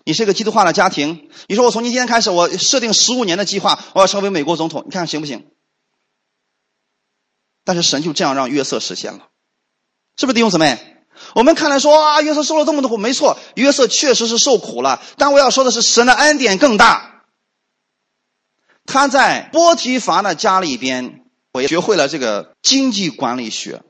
[0.05, 5.51] 你是一个基督化的家庭，你说我从今天开始，我设定十五年的计划，我要成为美国总统，你看行不行？
[7.64, 9.29] 但是神就这样让约瑟实现了，
[10.16, 11.05] 是不是弟兄姊妹？
[11.35, 15.03] 我们看来说啊，约瑟受了这么多苦，没错，约瑟确实是受苦了。
[15.19, 17.25] 但我要说的是，神的恩典更大。
[18.87, 23.83] 他在波提乏的家里边，我也学会了这个经济管理学。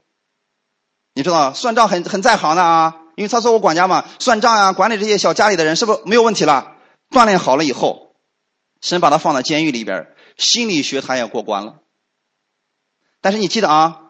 [1.15, 6.77] 你知道，算账很很在行的啊，因为他做过管家嘛，算账啊，管理这些小家里的人，是不是没有问题了？
[7.11, 8.15] 锻炼好了以后，
[8.81, 10.07] 神把他放到监狱里边，
[10.37, 11.81] 心理学他也过关了。
[13.21, 14.03] 但是你记得啊，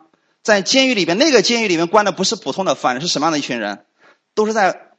[0.43, 3.87] 在监狱里边，那个监狱里面关的不是普通的犯人，是什么样的一群人？
[4.35, 4.91] 都是在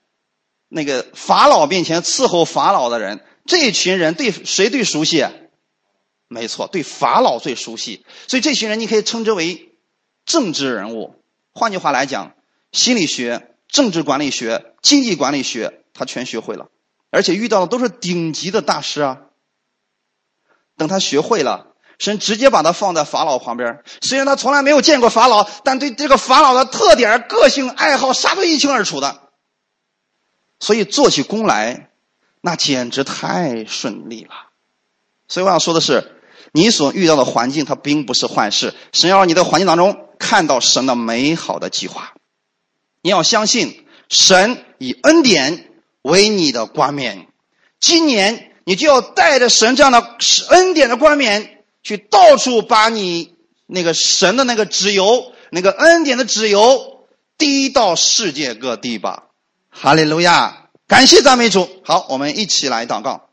[0.67, 3.23] 那个法老面前伺候法老的人。
[3.45, 5.25] 这一群人对谁最熟悉？
[6.29, 8.05] 没错，对法老最熟悉。
[8.27, 9.73] 所以这群人你可以称之为
[10.25, 11.21] 政治人物。
[11.51, 12.33] 换句话来讲，
[12.71, 16.69] 心理学、政治管理学、经济管理学，他全学会了，
[17.09, 19.23] 而且遇到的都是顶级的大师啊。
[20.77, 21.65] 等他学会了。
[21.97, 29.19] 神直接把他放在法老旁边，虽然他从来没有见过法老，但对这个法老的特点、个性、爱好啥都一清二楚的，
[30.61, 31.89] 所以做起工来，
[32.39, 34.31] 那简直太顺利了。
[35.27, 36.18] 所以我想说的是，
[36.51, 42.13] 你所遇到的环境它并不是坏事，神要让你在环境当中看到神的美好的计划。
[43.01, 45.71] 你要相信神以恩典
[46.01, 47.27] 为你的冠冕，
[47.79, 50.17] 今年你就要带着神这样的
[50.49, 51.55] 恩典的冠冕。
[51.81, 53.35] 去到处把你
[53.65, 59.29] 那个神的那个旨油、那个恩典的旨油滴到世界各地吧，
[59.69, 60.67] 哈利路亚！
[60.87, 61.69] 感谢赞美主。
[61.85, 63.28] 好，我们一起来祷告。